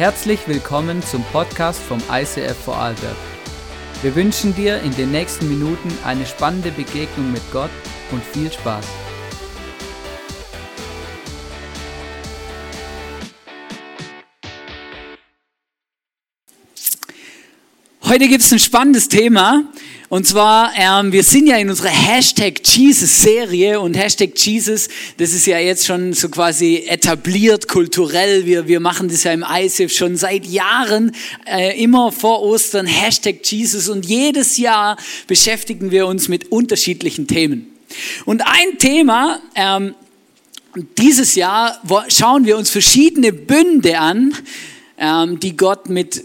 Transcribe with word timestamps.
Herzlich 0.00 0.48
willkommen 0.48 1.02
zum 1.02 1.22
Podcast 1.24 1.78
vom 1.78 1.98
ICF 2.10 2.56
Vorarlberg. 2.56 3.16
Wir 4.00 4.14
wünschen 4.14 4.54
dir 4.54 4.80
in 4.80 4.96
den 4.96 5.10
nächsten 5.10 5.46
Minuten 5.46 5.92
eine 6.06 6.24
spannende 6.24 6.70
Begegnung 6.70 7.30
mit 7.30 7.42
Gott 7.52 7.68
und 8.10 8.24
viel 8.24 8.50
Spaß. 8.50 8.86
Heute 18.04 18.26
gibt 18.26 18.42
es 18.42 18.50
ein 18.52 18.58
spannendes 18.58 19.06
Thema. 19.10 19.64
Und 20.10 20.26
zwar, 20.26 20.72
ähm, 20.76 21.12
wir 21.12 21.22
sind 21.22 21.46
ja 21.46 21.56
in 21.58 21.70
unserer 21.70 21.90
Hashtag 21.90 22.60
Jesus-Serie 22.64 23.78
und 23.78 23.94
Hashtag 23.94 24.36
Jesus, 24.36 24.88
das 25.18 25.32
ist 25.32 25.46
ja 25.46 25.60
jetzt 25.60 25.86
schon 25.86 26.14
so 26.14 26.28
quasi 26.28 26.84
etabliert 26.88 27.68
kulturell. 27.68 28.44
Wir, 28.44 28.66
wir 28.66 28.80
machen 28.80 29.08
das 29.08 29.22
ja 29.22 29.32
im 29.32 29.44
ISIF 29.48 29.92
schon 29.92 30.16
seit 30.16 30.46
Jahren, 30.46 31.12
äh, 31.46 31.80
immer 31.80 32.10
vor 32.10 32.42
Ostern, 32.42 32.86
Hashtag 32.86 33.36
Jesus. 33.44 33.88
Und 33.88 34.04
jedes 34.04 34.56
Jahr 34.56 34.96
beschäftigen 35.28 35.92
wir 35.92 36.08
uns 36.08 36.26
mit 36.26 36.50
unterschiedlichen 36.50 37.28
Themen. 37.28 37.68
Und 38.24 38.42
ein 38.44 38.78
Thema, 38.78 39.38
ähm, 39.54 39.94
dieses 40.98 41.36
Jahr 41.36 41.80
schauen 42.08 42.46
wir 42.46 42.58
uns 42.58 42.70
verschiedene 42.70 43.32
Bünde 43.32 44.00
an, 44.00 44.34
die 45.40 45.56
Gott 45.56 45.88
mit 45.88 46.24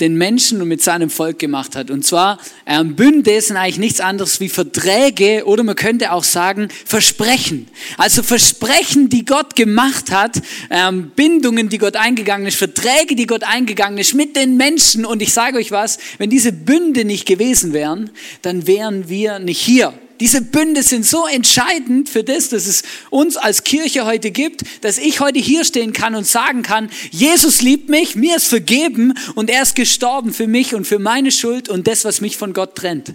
den 0.00 0.16
Menschen 0.16 0.60
und 0.60 0.68
mit 0.68 0.82
seinem 0.82 1.10
Volk 1.10 1.38
gemacht 1.38 1.76
hat. 1.76 1.90
Und 1.90 2.04
zwar 2.04 2.38
ähm, 2.66 2.96
Bünde 2.96 3.40
sind 3.40 3.56
eigentlich 3.56 3.78
nichts 3.78 4.00
anderes 4.00 4.40
wie 4.40 4.48
Verträge 4.48 5.44
oder 5.44 5.62
man 5.62 5.76
könnte 5.76 6.12
auch 6.12 6.24
sagen 6.24 6.68
Versprechen. 6.84 7.68
Also 7.98 8.22
Versprechen, 8.22 9.08
die 9.08 9.24
Gott 9.24 9.56
gemacht 9.56 10.10
hat, 10.10 10.40
ähm, 10.70 11.10
Bindungen, 11.14 11.68
die 11.68 11.78
Gott 11.78 11.96
eingegangen 11.96 12.46
ist, 12.46 12.56
Verträge, 12.56 13.16
die 13.16 13.26
Gott 13.26 13.44
eingegangen 13.44 13.98
ist 13.98 14.14
mit 14.14 14.36
den 14.36 14.56
Menschen. 14.56 15.04
Und 15.04 15.22
ich 15.22 15.32
sage 15.32 15.58
euch 15.58 15.70
was, 15.70 15.98
wenn 16.18 16.30
diese 16.30 16.52
Bünde 16.52 17.04
nicht 17.04 17.26
gewesen 17.26 17.72
wären, 17.72 18.10
dann 18.42 18.66
wären 18.66 19.08
wir 19.08 19.38
nicht 19.38 19.60
hier. 19.60 19.92
Diese 20.20 20.40
Bünde 20.40 20.82
sind 20.82 21.04
so 21.04 21.26
entscheidend 21.26 22.08
für 22.08 22.24
das, 22.24 22.48
dass 22.48 22.66
es 22.66 22.82
uns 23.10 23.36
als 23.36 23.64
Kirche 23.64 24.06
heute 24.06 24.30
gibt, 24.30 24.62
dass 24.80 24.98
ich 24.98 25.20
heute 25.20 25.38
hier 25.38 25.64
stehen 25.64 25.92
kann 25.92 26.14
und 26.14 26.26
sagen 26.26 26.62
kann, 26.62 26.90
Jesus 27.10 27.60
liebt 27.60 27.88
mich, 27.88 28.16
mir 28.16 28.36
ist 28.36 28.46
vergeben 28.46 29.14
und 29.34 29.50
er 29.50 29.62
ist 29.62 29.76
gestorben 29.76 30.32
für 30.32 30.46
mich 30.46 30.74
und 30.74 30.86
für 30.86 30.98
meine 30.98 31.30
Schuld 31.30 31.68
und 31.68 31.86
das, 31.86 32.04
was 32.04 32.20
mich 32.20 32.36
von 32.36 32.52
Gott 32.52 32.76
trennt. 32.76 33.14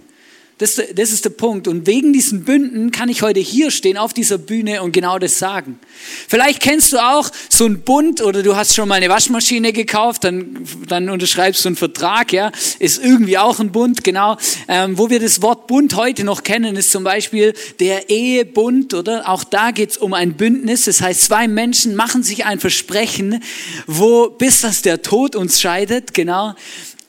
Das, 0.61 0.75
das 0.75 1.11
ist 1.11 1.25
der 1.25 1.31
Punkt. 1.31 1.67
Und 1.67 1.87
wegen 1.87 2.13
diesen 2.13 2.43
Bünden 2.43 2.91
kann 2.91 3.09
ich 3.09 3.23
heute 3.23 3.39
hier 3.39 3.71
stehen 3.71 3.97
auf 3.97 4.13
dieser 4.13 4.37
Bühne 4.37 4.83
und 4.83 4.91
genau 4.91 5.17
das 5.17 5.39
sagen. 5.39 5.79
Vielleicht 6.27 6.61
kennst 6.61 6.93
du 6.93 6.99
auch 6.99 7.31
so 7.49 7.65
einen 7.65 7.81
Bund 7.81 8.21
oder 8.21 8.43
du 8.43 8.55
hast 8.55 8.75
schon 8.75 8.87
mal 8.87 8.93
eine 8.93 9.09
Waschmaschine 9.09 9.73
gekauft, 9.73 10.23
dann, 10.23 10.67
dann 10.87 11.09
unterschreibst 11.09 11.65
du 11.65 11.69
einen 11.69 11.75
Vertrag, 11.77 12.31
ja. 12.31 12.51
Ist 12.77 13.03
irgendwie 13.03 13.39
auch 13.39 13.59
ein 13.59 13.71
Bund, 13.71 14.03
genau. 14.03 14.37
Ähm, 14.67 14.99
wo 14.99 15.09
wir 15.09 15.19
das 15.19 15.41
Wort 15.41 15.65
Bund 15.65 15.95
heute 15.95 16.23
noch 16.23 16.43
kennen, 16.43 16.75
ist 16.75 16.91
zum 16.91 17.03
Beispiel 17.03 17.55
der 17.79 18.11
Ehebund, 18.11 18.93
oder? 18.93 19.27
Auch 19.27 19.43
da 19.43 19.71
geht 19.71 19.89
es 19.89 19.97
um 19.97 20.13
ein 20.13 20.33
Bündnis. 20.33 20.85
Das 20.85 21.01
heißt, 21.01 21.21
zwei 21.21 21.47
Menschen 21.47 21.95
machen 21.95 22.21
sich 22.21 22.45
ein 22.45 22.59
Versprechen, 22.59 23.41
wo 23.87 24.29
bis 24.29 24.61
das 24.61 24.83
der 24.83 25.01
Tod 25.01 25.35
uns 25.35 25.59
scheidet, 25.59 26.13
genau. 26.13 26.53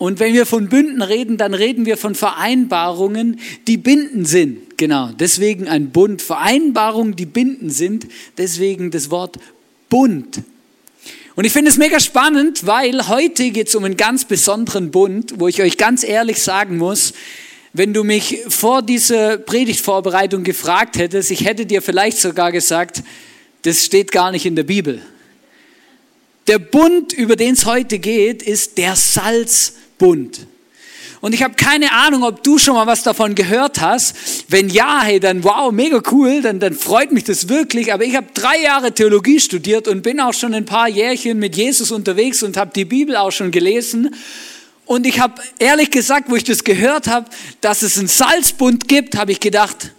Und 0.02 0.18
wenn 0.18 0.34
wir 0.34 0.46
von 0.46 0.68
Bünden 0.68 1.00
reden, 1.00 1.36
dann 1.36 1.54
reden 1.54 1.86
wir 1.86 1.96
von 1.96 2.16
Vereinbarungen, 2.16 3.38
die 3.68 3.76
binden 3.76 4.24
sind. 4.24 4.76
Genau, 4.76 5.10
deswegen 5.16 5.68
ein 5.68 5.90
Bund. 5.90 6.20
Vereinbarungen, 6.20 7.14
die 7.14 7.24
binden 7.24 7.70
sind, 7.70 8.08
deswegen 8.36 8.90
das 8.90 9.12
Wort 9.12 9.38
Bund. 9.88 10.42
Und 11.36 11.44
ich 11.44 11.52
finde 11.52 11.70
es 11.70 11.76
mega 11.76 12.00
spannend, 12.00 12.66
weil 12.66 13.06
heute 13.06 13.50
geht 13.50 13.68
es 13.68 13.76
um 13.76 13.84
einen 13.84 13.96
ganz 13.96 14.24
besonderen 14.24 14.90
Bund, 14.90 15.34
wo 15.36 15.46
ich 15.46 15.62
euch 15.62 15.76
ganz 15.76 16.02
ehrlich 16.02 16.42
sagen 16.42 16.78
muss, 16.78 17.12
wenn 17.72 17.94
du 17.94 18.02
mich 18.02 18.40
vor 18.48 18.82
dieser 18.82 19.38
Predigtvorbereitung 19.38 20.42
gefragt 20.42 20.98
hättest, 20.98 21.30
ich 21.30 21.44
hätte 21.44 21.64
dir 21.64 21.80
vielleicht 21.80 22.18
sogar 22.18 22.50
gesagt, 22.50 23.04
das 23.62 23.84
steht 23.84 24.10
gar 24.10 24.32
nicht 24.32 24.46
in 24.46 24.56
der 24.56 24.64
Bibel. 24.64 25.00
Der 26.48 26.58
Bund, 26.58 27.12
über 27.12 27.36
den 27.36 27.54
es 27.54 27.66
heute 27.66 28.00
geht, 28.00 28.42
ist 28.42 28.78
der 28.78 28.96
Salz 28.96 29.74
Bund. 30.02 30.48
Und 31.20 31.32
ich 31.32 31.44
habe 31.44 31.54
keine 31.54 31.92
Ahnung, 31.92 32.24
ob 32.24 32.42
du 32.42 32.58
schon 32.58 32.74
mal 32.74 32.88
was 32.88 33.04
davon 33.04 33.36
gehört 33.36 33.80
hast. 33.80 34.16
Wenn 34.48 34.68
ja, 34.68 35.02
hey, 35.02 35.20
dann 35.20 35.44
wow, 35.44 35.70
mega 35.70 36.02
cool, 36.10 36.42
dann, 36.42 36.58
dann 36.58 36.74
freut 36.74 37.12
mich 37.12 37.22
das 37.22 37.48
wirklich. 37.48 37.92
Aber 37.92 38.02
ich 38.02 38.16
habe 38.16 38.26
drei 38.34 38.60
Jahre 38.60 38.90
Theologie 38.90 39.38
studiert 39.38 39.86
und 39.86 40.02
bin 40.02 40.18
auch 40.18 40.34
schon 40.34 40.54
ein 40.54 40.64
paar 40.64 40.88
Jährchen 40.88 41.38
mit 41.38 41.54
Jesus 41.54 41.92
unterwegs 41.92 42.42
und 42.42 42.56
habe 42.56 42.72
die 42.74 42.84
Bibel 42.84 43.14
auch 43.14 43.30
schon 43.30 43.52
gelesen. 43.52 44.12
Und 44.86 45.06
ich 45.06 45.20
habe 45.20 45.40
ehrlich 45.60 45.92
gesagt, 45.92 46.28
wo 46.28 46.34
ich 46.34 46.42
das 46.42 46.64
gehört 46.64 47.06
habe, 47.06 47.26
dass 47.60 47.82
es 47.82 47.96
einen 47.96 48.08
Salzbund 48.08 48.88
gibt, 48.88 49.16
habe 49.16 49.30
ich 49.30 49.38
gedacht, 49.38 49.92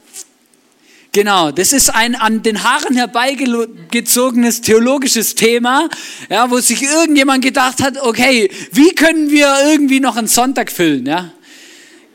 Genau, 1.15 1.51
das 1.51 1.73
ist 1.73 1.93
ein 1.93 2.15
an 2.15 2.41
den 2.41 2.63
Haaren 2.63 2.95
herbeigezogenes 2.95 4.61
theologisches 4.61 5.35
Thema, 5.35 5.87
ja, 6.27 6.49
wo 6.49 6.59
sich 6.59 6.81
irgendjemand 6.81 7.45
gedacht 7.45 7.83
hat, 7.83 8.01
okay, 8.01 8.49
wie 8.71 8.95
können 8.95 9.29
wir 9.29 9.53
irgendwie 9.63 9.99
noch 9.99 10.17
einen 10.17 10.27
Sonntag 10.27 10.71
füllen, 10.71 11.05
ja? 11.05 11.31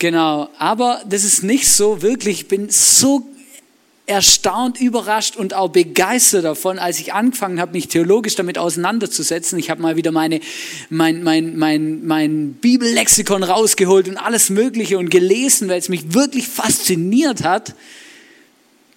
Genau, 0.00 0.48
aber 0.58 1.00
das 1.08 1.22
ist 1.22 1.44
nicht 1.44 1.68
so 1.68 2.02
wirklich, 2.02 2.40
ich 2.40 2.48
bin 2.48 2.70
so 2.70 3.24
erstaunt, 4.06 4.80
überrascht 4.80 5.36
und 5.36 5.54
auch 5.54 5.68
begeistert 5.68 6.44
davon, 6.44 6.80
als 6.80 6.98
ich 6.98 7.12
angefangen 7.12 7.60
habe, 7.60 7.74
mich 7.74 7.86
theologisch 7.86 8.34
damit 8.34 8.58
auseinanderzusetzen. 8.58 9.60
Ich 9.60 9.70
habe 9.70 9.80
mal 9.80 9.94
wieder 9.94 10.10
meine, 10.10 10.40
mein, 10.90 11.22
mein, 11.22 11.56
mein, 11.56 12.04
mein 12.04 12.54
Bibellexikon 12.54 13.44
rausgeholt 13.44 14.08
und 14.08 14.16
alles 14.16 14.50
Mögliche 14.50 14.98
und 14.98 15.08
gelesen, 15.08 15.68
weil 15.68 15.78
es 15.78 15.88
mich 15.88 16.14
wirklich 16.14 16.48
fasziniert 16.48 17.44
hat 17.44 17.74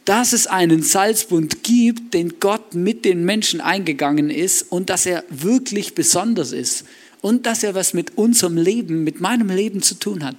dass 0.05 0.33
es 0.33 0.47
einen 0.47 0.81
Salzbund 0.81 1.63
gibt, 1.63 2.13
den 2.13 2.39
Gott 2.39 2.73
mit 2.73 3.05
den 3.05 3.23
Menschen 3.23 3.61
eingegangen 3.61 4.29
ist 4.29 4.63
und 4.71 4.89
dass 4.89 5.05
er 5.05 5.23
wirklich 5.29 5.93
besonders 5.93 6.53
ist 6.53 6.85
und 7.21 7.45
dass 7.45 7.63
er 7.63 7.75
was 7.75 7.93
mit 7.93 8.17
unserem 8.17 8.57
Leben, 8.57 9.03
mit 9.03 9.21
meinem 9.21 9.49
Leben 9.49 9.81
zu 9.81 9.95
tun 9.95 10.25
hat. 10.25 10.37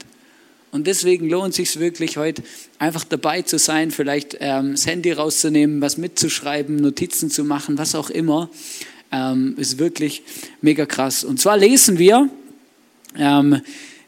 Und 0.73 0.87
deswegen 0.87 1.29
lohnt 1.29 1.55
sich 1.55 1.79
wirklich 1.79 2.17
heute 2.17 2.43
einfach 2.79 3.05
dabei 3.05 3.43
zu 3.43 3.59
sein, 3.59 3.91
vielleicht 3.91 4.39
ähm, 4.41 4.73
das 4.73 4.87
Handy 4.87 5.13
rauszunehmen, 5.13 5.83
was 5.83 5.99
mitzuschreiben, 5.99 6.77
Notizen 6.77 7.31
zu 7.31 7.45
machen, 7.45 7.77
was 7.77 7.95
auch 7.95 8.09
immer. 8.09 8.49
Ähm, 9.13 9.55
ist 9.59 9.79
wirklich 9.79 10.23
mega 10.63 10.87
krass. 10.87 11.25
Und 11.25 11.39
zwar 11.39 11.59
lesen 11.59 11.99
wir, 11.99 12.31
ähm, 13.19 13.61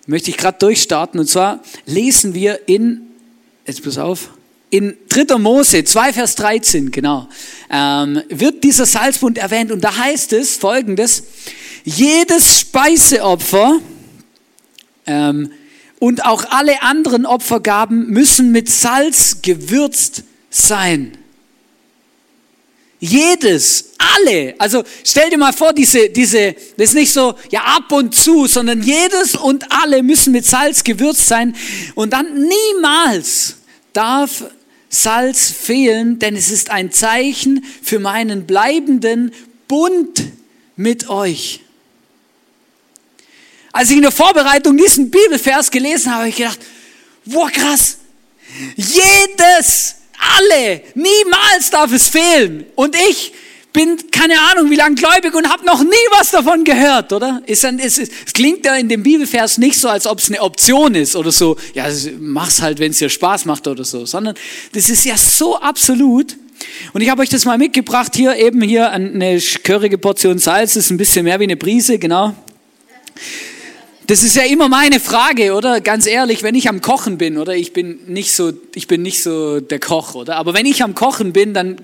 möchte 0.07 0.31
ich 0.31 0.39
gerade 0.39 0.59
durchstarten, 0.59 1.21
und 1.21 1.27
zwar 1.27 1.63
lesen 1.85 2.33
wir 2.33 2.67
in, 2.67 3.03
jetzt 3.67 3.85
pass 3.85 3.99
auf, 3.99 4.31
in 4.75 4.97
3. 5.09 5.39
Mose 5.39 5.85
2, 5.85 6.13
Vers 6.13 6.35
13, 6.35 6.91
genau, 6.91 7.29
ähm, 7.71 8.21
wird 8.29 8.65
dieser 8.65 8.87
Salzbund 8.87 9.39
erwähnt 9.39 9.71
und 9.71 9.85
da 9.85 9.97
heißt 9.97 10.33
es 10.33 10.57
folgendes, 10.57 11.23
jedes 11.85 12.59
Speiseopfer 12.59 13.79
ähm, 15.07 15.53
und 16.01 16.25
auch 16.25 16.51
alle 16.51 16.83
anderen 16.83 17.25
Opfergaben 17.25 18.09
müssen 18.09 18.51
mit 18.51 18.69
Salz 18.69 19.43
gewürzt 19.43 20.25
sein. 20.51 21.19
Jedes, 22.99 23.93
alle. 24.17 24.57
Also 24.59 24.83
stell 25.05 25.31
dir 25.31 25.39
mal 25.39 25.53
vor, 25.53 25.73
diese, 25.73 26.11
diese, 26.11 26.57
das 26.77 26.89
ist 26.89 26.95
nicht 26.95 27.13
so, 27.13 27.35
ja, 27.51 27.61
ab 27.61 27.93
und 27.93 28.13
zu, 28.13 28.49
sondern 28.49 28.83
jedes 28.83 29.37
und 29.37 29.71
alle 29.71 30.03
müssen 30.03 30.33
mit 30.33 30.45
Salz 30.45 30.83
gewürzt 30.83 31.29
sein. 31.29 31.55
Und 31.95 32.13
dann 32.13 32.27
niemals 32.49 33.59
darf 33.93 34.45
Salz 34.95 35.51
fehlen, 35.51 36.19
denn 36.19 36.37
es 36.37 36.51
ist 36.51 36.71
ein 36.71 36.91
Zeichen 36.91 37.65
für 37.83 37.99
meinen 37.99 38.47
bleibenden 38.47 39.33
Bund 39.69 40.25
mit 40.77 41.09
euch. 41.09 41.61
Als 43.73 43.91
ich 43.91 43.97
in 43.97 44.03
der 44.03 44.13
Vorbereitung 44.13 44.77
diesen 44.77 45.11
Bibelvers 45.11 45.71
gelesen 45.71 46.13
habe, 46.13 46.21
habe 46.21 46.29
ich 46.29 46.37
gedacht, 46.37 46.61
wow, 47.25 47.51
krass, 47.51 47.99
jedes, 48.77 49.97
alle, 50.39 50.83
niemals 50.95 51.71
darf 51.71 51.93
es 51.93 52.09
fehlen. 52.09 52.67
Und 52.77 52.95
ich 52.95 53.33
bin 53.75 53.99
keine 54.13 54.41
Ahnung 54.51 54.71
wie 54.71 54.77
lang 54.77 54.95
gläubig 54.95 55.35
und 55.35 55.51
habe 55.51 55.67
noch 55.67 55.83
nie 55.83 56.07
was 56.13 56.31
davon 56.31 56.65
gehört, 56.65 57.13
oder? 57.13 57.43
Ist 57.45 57.65
ein, 57.65 57.79
es, 57.81 58.01
klingt 58.33 58.65
ja 58.65 58.77
in 58.77 58.89
dem 58.89 59.03
Bibelvers 59.03 59.59
nicht 59.59 59.79
so, 59.79 59.89
als 59.89 60.07
ob 60.07 60.21
es 60.21 60.29
eine 60.29 60.41
Option 60.41 60.95
ist 60.95 61.17
oder 61.17 61.33
so, 61.33 61.57
ja, 61.75 61.87
mach's 62.19 62.63
halt, 62.63 62.79
wenn 62.79 62.93
es 62.93 62.99
dir 62.99 63.11
Spaß 63.11 63.45
macht 63.45 63.67
oder 63.67 63.85
so, 63.85 64.07
sondern 64.07 64.37
das 64.73 64.89
ist 64.89 65.05
ja 65.05 65.17
so 65.17 65.59
absolut. 65.59 66.37
Und 66.93 67.01
ich 67.01 67.11
habe 67.11 67.21
euch 67.21 67.29
das 67.29 67.45
mal 67.45 67.59
mitgebracht, 67.59 68.15
hier 68.15 68.37
eben 68.37 68.63
hier 68.63 68.91
eine 68.91 69.41
körige 69.65 69.99
Portion 69.99 70.39
Salz, 70.39 70.77
ist 70.77 70.91
ein 70.91 70.97
bisschen 70.97 71.25
mehr 71.25 71.41
wie 71.41 71.45
eine 71.45 71.57
Prise, 71.57 71.99
genau. 71.99 72.35
Das 74.07 74.23
ist 74.23 74.37
ja 74.37 74.43
immer 74.43 74.69
meine 74.69 75.01
Frage, 75.01 75.55
oder? 75.55 75.81
Ganz 75.81 76.07
ehrlich, 76.07 76.43
wenn 76.43 76.55
ich 76.55 76.69
am 76.69 76.83
Kochen 76.83 77.17
bin, 77.17 77.39
oder? 77.39 77.55
Ich 77.55 77.73
bin 77.73 78.01
nicht 78.07 78.33
so, 78.33 78.53
ich 78.75 78.87
bin 78.87 79.01
nicht 79.01 79.23
so 79.23 79.61
der 79.61 79.79
Koch, 79.79 80.15
oder? 80.15 80.37
Aber 80.37 80.53
wenn 80.53 80.67
ich 80.67 80.83
am 80.83 80.95
Kochen 80.95 81.33
bin, 81.33 81.55
dann 81.55 81.77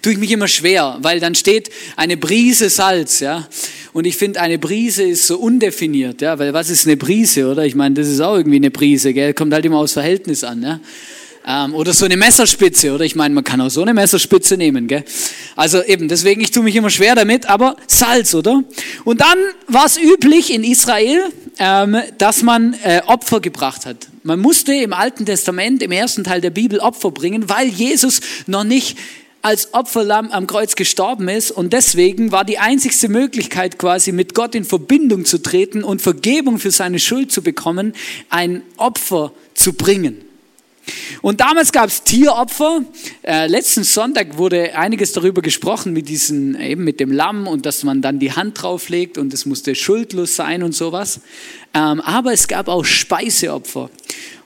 tue 0.00 0.12
ich 0.12 0.18
mich 0.18 0.30
immer 0.30 0.48
schwer, 0.48 0.96
weil 1.02 1.20
dann 1.20 1.34
steht 1.34 1.68
eine 1.96 2.16
Brise 2.16 2.70
Salz, 2.70 3.20
ja. 3.20 3.46
Und 3.92 4.06
ich 4.06 4.16
finde, 4.16 4.40
eine 4.40 4.58
Prise 4.58 5.02
ist 5.02 5.26
so 5.26 5.36
undefiniert, 5.36 6.22
ja, 6.22 6.38
weil 6.38 6.54
was 6.54 6.70
ist 6.70 6.86
eine 6.86 6.96
Prise, 6.96 7.46
oder? 7.46 7.66
Ich 7.66 7.74
meine, 7.74 7.94
das 7.94 8.08
ist 8.08 8.20
auch 8.20 8.36
irgendwie 8.36 8.56
eine 8.56 8.70
Prise, 8.70 9.12
gell? 9.12 9.34
Kommt 9.34 9.52
halt 9.52 9.66
immer 9.66 9.76
aufs 9.76 9.92
Verhältnis 9.92 10.44
an, 10.44 10.62
ja. 10.62 10.80
Ähm, 11.48 11.74
oder 11.74 11.94
so 11.94 12.04
eine 12.04 12.16
Messerspitze, 12.16 12.92
oder? 12.92 13.04
Ich 13.04 13.14
meine, 13.14 13.32
man 13.32 13.44
kann 13.44 13.60
auch 13.60 13.68
so 13.68 13.82
eine 13.82 13.94
Messerspitze 13.94 14.56
nehmen, 14.56 14.88
gell? 14.88 15.04
Also 15.54 15.80
eben, 15.84 16.08
deswegen, 16.08 16.40
ich 16.40 16.50
tue 16.50 16.64
mich 16.64 16.74
immer 16.74 16.90
schwer 16.90 17.14
damit, 17.14 17.46
aber 17.46 17.76
Salz, 17.86 18.34
oder? 18.34 18.64
Und 19.04 19.20
dann 19.20 19.38
war 19.68 19.86
es 19.86 19.96
üblich 19.96 20.52
in 20.52 20.64
Israel, 20.64 21.32
ähm, 21.60 21.98
dass 22.18 22.42
man 22.42 22.74
äh, 22.82 23.00
Opfer 23.06 23.40
gebracht 23.40 23.86
hat. 23.86 24.08
Man 24.24 24.40
musste 24.40 24.74
im 24.74 24.92
Alten 24.92 25.24
Testament, 25.24 25.84
im 25.84 25.92
ersten 25.92 26.24
Teil 26.24 26.40
der 26.40 26.50
Bibel, 26.50 26.80
Opfer 26.80 27.12
bringen, 27.12 27.48
weil 27.48 27.68
Jesus 27.68 28.20
noch 28.48 28.64
nicht 28.64 28.98
als 29.40 29.72
Opferlamm 29.72 30.32
am 30.32 30.48
Kreuz 30.48 30.74
gestorben 30.74 31.28
ist 31.28 31.52
und 31.52 31.72
deswegen 31.72 32.32
war 32.32 32.44
die 32.44 32.58
einzigste 32.58 33.08
Möglichkeit 33.08 33.78
quasi 33.78 34.10
mit 34.10 34.34
Gott 34.34 34.56
in 34.56 34.64
Verbindung 34.64 35.24
zu 35.24 35.40
treten 35.40 35.84
und 35.84 36.02
Vergebung 36.02 36.58
für 36.58 36.72
seine 36.72 36.98
Schuld 36.98 37.30
zu 37.30 37.42
bekommen, 37.42 37.92
ein 38.30 38.62
Opfer 38.76 39.30
zu 39.54 39.74
bringen. 39.74 40.25
Und 41.22 41.40
damals 41.40 41.72
gab 41.72 41.88
es 41.88 42.02
Tieropfer. 42.02 42.82
Äh, 43.22 43.48
letzten 43.48 43.84
Sonntag 43.84 44.38
wurde 44.38 44.76
einiges 44.76 45.12
darüber 45.12 45.42
gesprochen 45.42 45.92
mit 45.92 46.08
diesen, 46.08 46.60
eben 46.60 46.84
mit 46.84 47.00
dem 47.00 47.10
Lamm 47.10 47.46
und 47.46 47.66
dass 47.66 47.84
man 47.84 48.02
dann 48.02 48.18
die 48.18 48.32
Hand 48.32 48.62
drauflegt 48.62 49.18
und 49.18 49.34
es 49.34 49.46
musste 49.46 49.74
schuldlos 49.74 50.36
sein 50.36 50.62
und 50.62 50.72
sowas. 50.72 51.20
Ähm, 51.74 52.00
aber 52.00 52.32
es 52.32 52.48
gab 52.48 52.68
auch 52.68 52.84
Speiseopfer. 52.84 53.90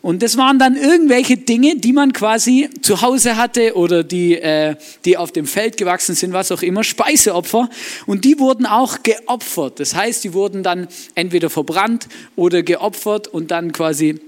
Und 0.02 0.22
das 0.22 0.38
waren 0.38 0.58
dann 0.58 0.76
irgendwelche 0.76 1.36
Dinge, 1.36 1.76
die 1.76 1.92
man 1.92 2.12
quasi 2.12 2.70
zu 2.80 3.02
Hause 3.02 3.36
hatte 3.36 3.76
oder 3.76 4.02
die, 4.02 4.34
äh, 4.36 4.76
die 5.04 5.18
auf 5.18 5.30
dem 5.30 5.46
Feld 5.46 5.76
gewachsen 5.76 6.14
sind, 6.14 6.32
was 6.32 6.50
auch 6.50 6.62
immer, 6.62 6.84
Speiseopfer. 6.84 7.68
Und 8.06 8.24
die 8.24 8.38
wurden 8.38 8.64
auch 8.64 9.02
geopfert. 9.02 9.78
Das 9.78 9.94
heißt, 9.94 10.24
die 10.24 10.32
wurden 10.32 10.62
dann 10.62 10.88
entweder 11.14 11.50
verbrannt 11.50 12.08
oder 12.34 12.62
geopfert 12.62 13.28
und 13.28 13.50
dann 13.50 13.72
quasi 13.72 14.20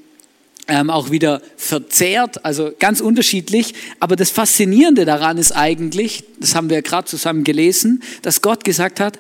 ähm, 0.69 0.91
auch 0.91 1.11
wieder 1.11 1.43
verzehrt, 1.57 2.45
also 2.45 2.73
ganz 2.79 3.01
unterschiedlich. 3.01 3.75
Aber 4.01 4.17
das 4.17 4.31
Faszinierende 4.31 5.05
daran 5.05 5.39
ist 5.39 5.53
eigentlich, 5.53 6.25
das 6.39 6.55
haben 6.55 6.71
wir 6.71 6.77
ja 6.77 6.83
gerade 6.83 7.07
zusammen 7.09 7.45
gelesen, 7.45 8.03
dass 8.23 8.43
Gott 8.43 8.65
gesagt 8.65 9.01
hat, 9.01 9.19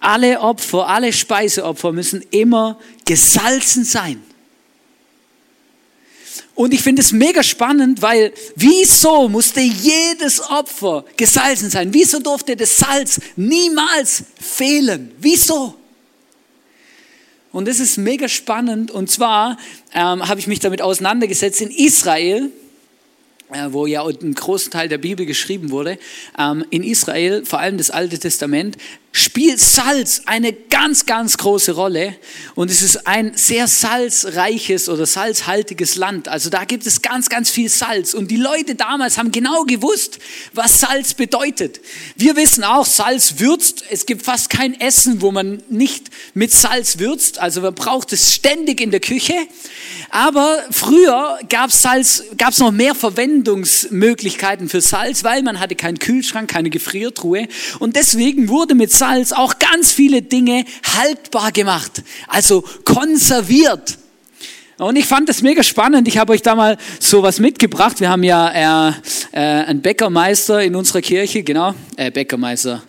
alle 0.00 0.40
Opfer, 0.40 0.88
alle 0.88 1.12
Speiseopfer 1.12 1.92
müssen 1.92 2.24
immer 2.30 2.78
gesalzen 3.04 3.84
sein. 3.84 4.22
Und 6.54 6.74
ich 6.74 6.82
finde 6.82 7.00
es 7.00 7.12
mega 7.12 7.42
spannend, 7.42 8.02
weil 8.02 8.32
wieso 8.56 9.28
musste 9.28 9.60
jedes 9.60 10.40
Opfer 10.40 11.04
gesalzen 11.16 11.70
sein? 11.70 11.92
Wieso 11.94 12.18
durfte 12.18 12.56
das 12.56 12.76
Salz 12.76 13.20
niemals 13.36 14.24
fehlen? 14.38 15.12
Wieso? 15.18 15.79
Und 17.52 17.66
das 17.66 17.80
ist 17.80 17.96
mega 17.96 18.28
spannend. 18.28 18.90
Und 18.90 19.10
zwar 19.10 19.58
ähm, 19.92 20.28
habe 20.28 20.40
ich 20.40 20.46
mich 20.46 20.60
damit 20.60 20.82
auseinandergesetzt 20.82 21.60
in 21.60 21.70
Israel, 21.70 22.50
äh, 23.52 23.66
wo 23.70 23.86
ja 23.86 24.06
ein 24.06 24.34
großer 24.34 24.70
Teil 24.70 24.88
der 24.88 24.98
Bibel 24.98 25.26
geschrieben 25.26 25.70
wurde. 25.70 25.98
Ähm, 26.38 26.64
in 26.70 26.84
Israel, 26.84 27.44
vor 27.44 27.58
allem 27.58 27.76
das 27.78 27.90
Alte 27.90 28.18
Testament, 28.18 28.76
spielt 29.12 29.58
Salz 29.58 30.22
eine 30.26 30.52
ganz, 30.52 31.04
ganz 31.04 31.36
große 31.36 31.72
Rolle. 31.72 32.14
Und 32.54 32.70
es 32.70 32.80
ist 32.80 33.08
ein 33.08 33.32
sehr 33.34 33.66
salzreiches 33.66 34.88
oder 34.88 35.04
salzhaltiges 35.04 35.96
Land. 35.96 36.28
Also 36.28 36.48
da 36.48 36.64
gibt 36.64 36.86
es 36.86 37.02
ganz, 37.02 37.28
ganz 37.28 37.50
viel 37.50 37.68
Salz. 37.68 38.14
Und 38.14 38.30
die 38.30 38.36
Leute 38.36 38.76
damals 38.76 39.18
haben 39.18 39.32
genau 39.32 39.64
gewusst, 39.64 40.20
was 40.52 40.78
Salz 40.78 41.14
bedeutet. 41.14 41.80
Wir 42.16 42.36
wissen 42.36 42.62
auch, 42.62 42.86
Salz 42.86 43.34
würzt. 43.38 43.82
Es 43.90 44.06
gibt 44.06 44.22
fast 44.22 44.48
kein 44.48 44.80
Essen, 44.80 45.20
wo 45.20 45.32
man 45.32 45.60
nicht 45.68 46.10
mit 46.34 46.52
Salz 46.52 46.98
würzt. 46.98 47.40
Also 47.40 47.62
man 47.62 47.74
braucht 47.74 48.12
es 48.12 48.32
ständig 48.32 48.80
in 48.80 48.92
der 48.92 49.00
Küche. 49.00 49.34
Aber 50.10 50.64
früher 50.70 51.40
gab 51.48 51.70
es 51.70 51.82
Salz, 51.82 52.22
gab 52.38 52.50
es 52.52 52.58
noch 52.58 52.70
mehr 52.70 52.94
Verwendungsmöglichkeiten 52.94 54.68
für 54.68 54.80
Salz, 54.80 55.24
weil 55.24 55.42
man 55.42 55.58
hatte 55.58 55.74
keinen 55.74 55.98
Kühlschrank, 55.98 56.48
keine 56.48 56.70
Gefriertruhe. 56.70 57.48
Und 57.80 57.96
deswegen 57.96 58.48
wurde 58.48 58.76
mit 58.76 58.99
Salz 59.00 59.32
auch 59.32 59.58
ganz 59.58 59.92
viele 59.92 60.22
Dinge 60.22 60.64
haltbar 60.96 61.52
gemacht, 61.52 62.02
also 62.28 62.62
konserviert. 62.84 63.98
Und 64.76 64.96
ich 64.96 65.06
fand 65.06 65.28
das 65.28 65.42
mega 65.42 65.62
spannend. 65.62 66.06
Ich 66.06 66.18
habe 66.18 66.32
euch 66.32 66.42
da 66.42 66.54
mal 66.54 66.76
so 66.98 67.22
was 67.22 67.38
mitgebracht. 67.38 68.00
Wir 68.00 68.10
haben 68.10 68.22
ja 68.22 68.88
äh, 68.88 68.92
äh, 69.32 69.38
einen 69.64 69.80
Bäckermeister 69.80 70.62
in 70.62 70.76
unserer 70.76 71.00
Kirche, 71.00 71.42
genau, 71.42 71.74
äh, 71.96 72.10
Bäckermeister, 72.10 72.82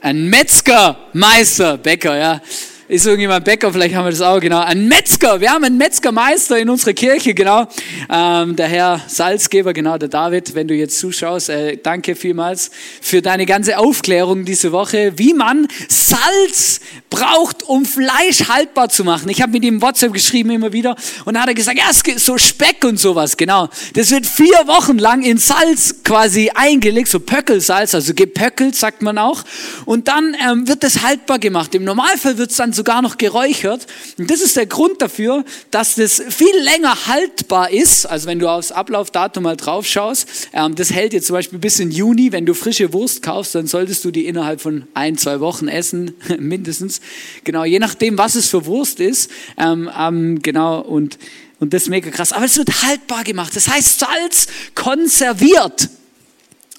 ein 0.00 0.26
Metzgermeister, 0.26 1.76
Bäcker, 1.76 2.16
ja. 2.16 2.42
Ist 2.90 3.06
irgendjemand 3.06 3.44
Bäcker? 3.44 3.72
Vielleicht 3.72 3.94
haben 3.94 4.06
wir 4.06 4.10
das 4.10 4.20
auch, 4.20 4.40
genau. 4.40 4.58
Ein 4.58 4.88
Metzger. 4.88 5.40
Wir 5.40 5.52
haben 5.52 5.62
einen 5.62 5.78
Metzgermeister 5.78 6.58
in 6.58 6.68
unserer 6.68 6.92
Kirche, 6.92 7.34
genau. 7.34 7.68
Ähm, 8.12 8.56
der 8.56 8.66
Herr 8.66 9.00
Salzgeber, 9.06 9.72
genau, 9.72 9.96
der 9.96 10.08
David, 10.08 10.56
wenn 10.56 10.66
du 10.66 10.74
jetzt 10.74 10.98
zuschaust, 10.98 11.50
äh, 11.50 11.76
danke 11.76 12.16
vielmals 12.16 12.72
für 13.00 13.22
deine 13.22 13.46
ganze 13.46 13.78
Aufklärung 13.78 14.44
diese 14.44 14.72
Woche, 14.72 15.12
wie 15.14 15.34
man 15.34 15.68
Salz 15.88 16.80
braucht, 17.10 17.62
um 17.62 17.84
Fleisch 17.84 18.48
haltbar 18.48 18.88
zu 18.88 19.04
machen. 19.04 19.28
Ich 19.28 19.40
habe 19.40 19.52
mit 19.52 19.64
ihm 19.64 19.80
WhatsApp 19.80 20.12
geschrieben 20.12 20.50
immer 20.50 20.72
wieder 20.72 20.96
und 21.24 21.34
da 21.34 21.42
hat 21.42 21.48
er 21.48 21.54
gesagt, 21.54 21.78
ja, 21.78 21.92
so 22.18 22.38
Speck 22.38 22.84
und 22.84 22.98
sowas, 22.98 23.36
genau. 23.36 23.68
Das 23.94 24.10
wird 24.10 24.26
vier 24.26 24.66
Wochen 24.66 24.98
lang 24.98 25.22
in 25.22 25.38
Salz 25.38 26.02
quasi 26.02 26.50
eingelegt, 26.52 27.06
so 27.06 27.20
Pöckelsalz, 27.20 27.94
also 27.94 28.14
gepöckelt, 28.14 28.74
sagt 28.74 29.02
man 29.02 29.16
auch. 29.18 29.44
Und 29.84 30.08
dann 30.08 30.34
ähm, 30.44 30.66
wird 30.66 30.82
das 30.82 31.02
haltbar 31.02 31.38
gemacht. 31.38 31.72
Im 31.76 31.84
Normalfall 31.84 32.36
wird 32.36 32.50
es 32.50 32.56
dann 32.56 32.72
so 32.72 32.79
sogar 32.80 33.02
noch 33.02 33.18
geräuchert. 33.18 33.86
Und 34.16 34.30
das 34.30 34.40
ist 34.40 34.56
der 34.56 34.64
Grund 34.64 35.02
dafür, 35.02 35.44
dass 35.70 35.96
das 35.96 36.22
viel 36.30 36.56
länger 36.62 37.06
haltbar 37.06 37.70
ist. 37.70 38.06
Also 38.06 38.26
wenn 38.26 38.38
du 38.38 38.48
aufs 38.48 38.72
Ablaufdatum 38.72 39.42
mal 39.42 39.56
drauf 39.56 39.86
schaust, 39.86 40.26
ähm, 40.54 40.74
das 40.74 40.90
hält 40.90 41.12
jetzt 41.12 41.26
zum 41.26 41.34
Beispiel 41.34 41.58
bis 41.58 41.78
in 41.78 41.90
Juni. 41.90 42.32
Wenn 42.32 42.46
du 42.46 42.54
frische 42.54 42.94
Wurst 42.94 43.22
kaufst, 43.22 43.54
dann 43.54 43.66
solltest 43.66 44.02
du 44.06 44.10
die 44.10 44.24
innerhalb 44.24 44.62
von 44.62 44.84
ein, 44.94 45.18
zwei 45.18 45.40
Wochen 45.40 45.68
essen, 45.68 46.14
mindestens. 46.38 47.02
Genau, 47.44 47.64
je 47.64 47.78
nachdem, 47.78 48.16
was 48.16 48.34
es 48.34 48.48
für 48.48 48.64
Wurst 48.64 48.98
ist. 48.98 49.30
Ähm, 49.58 49.90
ähm, 49.94 50.40
genau, 50.40 50.80
und, 50.80 51.18
und 51.58 51.74
das 51.74 51.82
ist 51.82 51.88
mega 51.90 52.08
krass. 52.08 52.32
Aber 52.32 52.46
es 52.46 52.56
wird 52.56 52.82
haltbar 52.82 53.24
gemacht. 53.24 53.54
Das 53.54 53.68
heißt, 53.68 53.98
Salz 53.98 54.46
konserviert. 54.74 55.90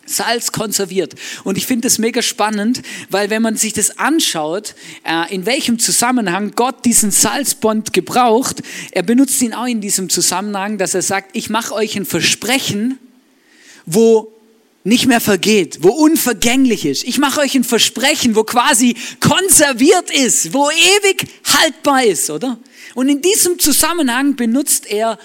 Salz 0.05 0.51
konserviert. 0.51 1.15
Und 1.43 1.57
ich 1.57 1.65
finde 1.65 1.87
das 1.87 1.97
mega 1.97 2.21
spannend, 2.21 2.81
weil 3.09 3.29
wenn 3.29 3.41
man 3.41 3.55
sich 3.55 3.73
das 3.73 3.97
anschaut, 3.97 4.75
äh, 5.03 5.33
in 5.33 5.45
welchem 5.45 5.79
Zusammenhang 5.79 6.51
Gott 6.55 6.85
diesen 6.85 7.11
Salzbond 7.11 7.93
gebraucht, 7.93 8.61
er 8.91 9.03
benutzt 9.03 9.41
ihn 9.41 9.53
auch 9.53 9.67
in 9.67 9.81
diesem 9.81 10.09
Zusammenhang, 10.09 10.77
dass 10.77 10.93
er 10.93 11.01
sagt, 11.01 11.31
ich 11.33 11.49
mache 11.49 11.73
euch 11.73 11.95
ein 11.95 12.05
Versprechen, 12.05 12.99
wo 13.85 14.31
nicht 14.83 15.05
mehr 15.05 15.21
vergeht, 15.21 15.79
wo 15.81 15.89
unvergänglich 15.89 16.85
ist. 16.85 17.03
Ich 17.03 17.19
mache 17.19 17.41
euch 17.41 17.55
ein 17.55 17.63
Versprechen, 17.63 18.35
wo 18.35 18.43
quasi 18.43 18.95
konserviert 19.19 20.09
ist, 20.09 20.53
wo 20.53 20.69
ewig 20.71 21.27
haltbar 21.45 22.03
ist, 22.03 22.29
oder? 22.31 22.57
Und 22.95 23.07
in 23.07 23.21
diesem 23.21 23.59
Zusammenhang 23.59 24.35
benutzt 24.35 24.87
er 24.87 25.19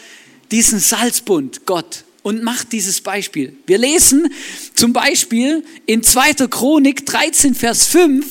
diesen 0.51 0.79
Salzbund, 0.79 1.65
Gott 1.67 2.05
und 2.27 2.43
macht 2.43 2.73
dieses 2.73 3.03
Beispiel. 3.03 3.57
Wir 3.69 3.79
lesen 3.79 4.29
zum 4.75 4.93
Beispiel 4.93 5.63
in 5.87 6.03
2. 6.03 6.49
Chronik 6.49 7.07
13, 7.07 7.55
Vers 7.55 7.87
5, 7.87 8.27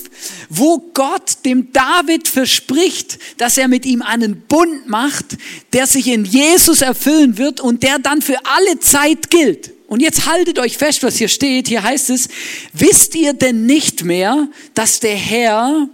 wo 0.49 0.79
Gott 0.93 1.45
dem 1.45 1.71
David 1.71 2.27
verspricht, 2.27 3.17
dass 3.37 3.57
er 3.57 3.69
mit 3.69 3.85
ihm 3.85 4.01
einen 4.01 4.41
Bund 4.49 4.89
macht, 4.89 5.37
der 5.71 5.87
sich 5.87 6.07
in 6.07 6.25
Jesus 6.25 6.81
erfüllen 6.81 7.37
wird 7.37 7.61
und 7.61 7.83
der 7.83 7.97
dann 7.97 8.21
für 8.21 8.37
alle 8.43 8.81
Zeit 8.81 9.29
gilt. 9.29 9.71
Und 9.87 10.01
jetzt 10.01 10.25
haltet 10.25 10.59
euch 10.59 10.77
fest, 10.77 11.01
was 11.01 11.15
hier 11.15 11.29
steht. 11.29 11.69
Hier 11.69 11.81
heißt 11.81 12.09
es, 12.09 12.27
wisst 12.73 13.15
ihr 13.15 13.31
denn 13.31 13.65
nicht 13.65 14.03
mehr, 14.03 14.49
dass 14.73 14.99
der 14.99 15.15
Herr, 15.15 15.87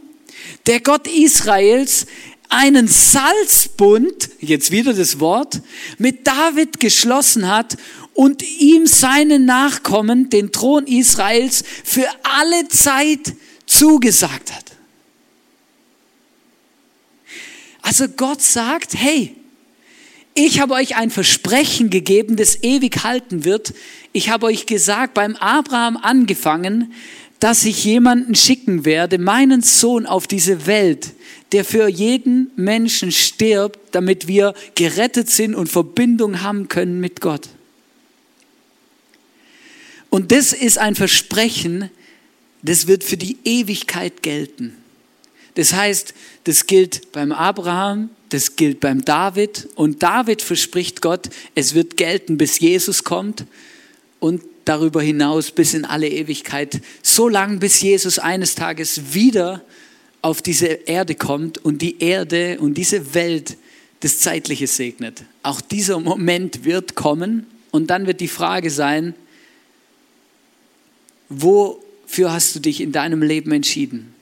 der 0.66 0.80
Gott 0.80 1.08
Israels, 1.08 2.08
einen 2.52 2.88
Salzbund, 2.88 4.30
jetzt 4.42 4.72
wieder 4.72 4.94
das 4.94 5.20
Wort, 5.20 5.62
mit 5.98 6.28
David 6.28 6.80
geschlossen 6.80 7.48
hat 7.48 7.78
und 8.14 8.44
ihm 8.44 8.86
seine 8.88 9.40
Nachkommen 9.40 10.30
den 10.30 10.52
Thron 10.52 10.86
Israels 10.86 11.64
für 11.84 12.08
alle 12.24 12.68
Zeit 12.68 13.34
zugesagt 13.66 14.54
hat. 14.54 14.66
Also 17.82 18.10
Gott 18.10 18.42
sagt, 18.42 18.96
hey, 18.96 19.34
ich 20.34 20.60
habe 20.60 20.74
euch 20.74 20.96
ein 20.98 21.10
Versprechen 21.10 21.90
gegeben, 21.90 22.36
das 22.36 22.64
ewig 22.64 23.04
halten 23.04 23.46
wird. 23.46 23.74
Ich 24.12 24.30
habe 24.30 24.46
euch 24.48 24.66
gesagt, 24.66 25.14
beim 25.14 25.36
Abraham 25.38 25.98
angefangen, 25.98 26.94
dass 27.42 27.66
ich 27.66 27.84
jemanden 27.86 28.36
schicken 28.36 28.86
werde, 28.86 29.18
meinen 29.18 29.64
Sohn 29.64 30.06
auf 30.06 30.28
diese 30.28 30.68
Welt, 30.68 31.10
der 31.52 31.66
für 31.66 31.88
jeden 31.88 32.52
Menschen 32.56 33.12
stirbt, 33.12 33.80
damit 33.96 34.28
wir 34.28 34.54
gerettet 34.76 35.28
sind 35.28 35.56
und 35.56 35.68
Verbindung 35.68 36.44
haben 36.44 36.68
können 36.68 37.00
mit 37.00 37.20
Gott. 37.20 37.50
Und 40.12 40.32
das 40.32 40.54
ist 40.54 40.78
ein 40.78 40.94
Versprechen, 40.94 41.90
das 42.62 42.86
wird 42.86 43.04
für 43.04 43.18
die 43.18 43.38
Ewigkeit 43.44 44.22
gelten. 44.22 44.78
Das 45.56 45.74
heißt, 45.74 46.14
das 46.44 46.68
gilt 46.68 47.12
beim 47.12 47.32
Abraham, 47.32 48.12
das 48.30 48.56
gilt 48.56 48.80
beim 48.80 49.04
David 49.04 49.68
und 49.74 50.04
David 50.04 50.44
verspricht 50.44 51.02
Gott, 51.02 51.32
es 51.56 51.74
wird 51.74 51.98
gelten, 51.98 52.38
bis 52.38 52.60
Jesus 52.60 53.04
kommt 53.04 53.46
und 54.20 54.44
darüber 54.66 55.02
hinaus 55.02 55.52
bis 55.52 55.74
in 55.74 55.86
alle 55.86 56.08
Ewigkeit, 56.08 56.82
so 57.02 57.28
lange 57.28 57.58
bis 57.58 57.82
Jesus 57.82 58.20
eines 58.20 58.56
Tages 58.56 59.14
wieder 59.14 59.64
auf 60.22 60.42
diese 60.42 60.68
Erde 60.68 61.16
kommt 61.16 61.58
und 61.58 61.82
die 61.82 62.02
Erde 62.02 62.58
und 62.60 62.76
diese 62.76 63.14
Welt 63.14 63.58
das 64.02 64.20
Zeitliche 64.20 64.68
segnet. 64.68 65.24
Auch 65.44 65.62
dieser 65.62 66.00
Moment 66.00 66.66
wird 66.66 66.96
kommen 66.96 67.48
und 67.72 67.90
dann 67.90 68.08
wird 68.08 68.20
die 68.20 68.28
Frage 68.28 68.70
sein, 68.70 69.16
wofür 71.30 72.32
hast 72.32 72.56
du 72.56 72.60
dich 72.60 72.82
in 72.82 72.92
deinem 72.92 73.22
Leben 73.22 73.52
entschieden? 73.52 74.14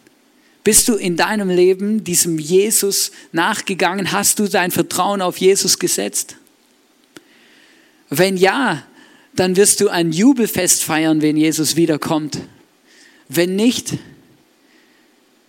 Bist 0.63 0.87
du 0.87 0.95
in 0.95 1.15
deinem 1.15 1.49
Leben 1.49 2.03
diesem 2.03 2.37
Jesus 2.37 3.11
nachgegangen? 3.31 4.11
Hast 4.11 4.39
du 4.39 4.47
dein 4.47 4.71
Vertrauen 4.71 5.21
auf 5.21 5.37
Jesus 5.37 5.79
gesetzt? 5.79 6.35
Wenn 8.09 8.37
ja, 8.37 8.83
dann 9.39 9.55
wirst 9.55 9.79
du 9.79 9.87
ein 9.87 10.11
Jubelfest 10.11 10.83
feiern, 10.83 11.21
wenn 11.21 11.37
Jesus 11.37 11.77
wiederkommt. 11.77 12.39
Wenn 13.29 13.55
nicht, 13.55 13.93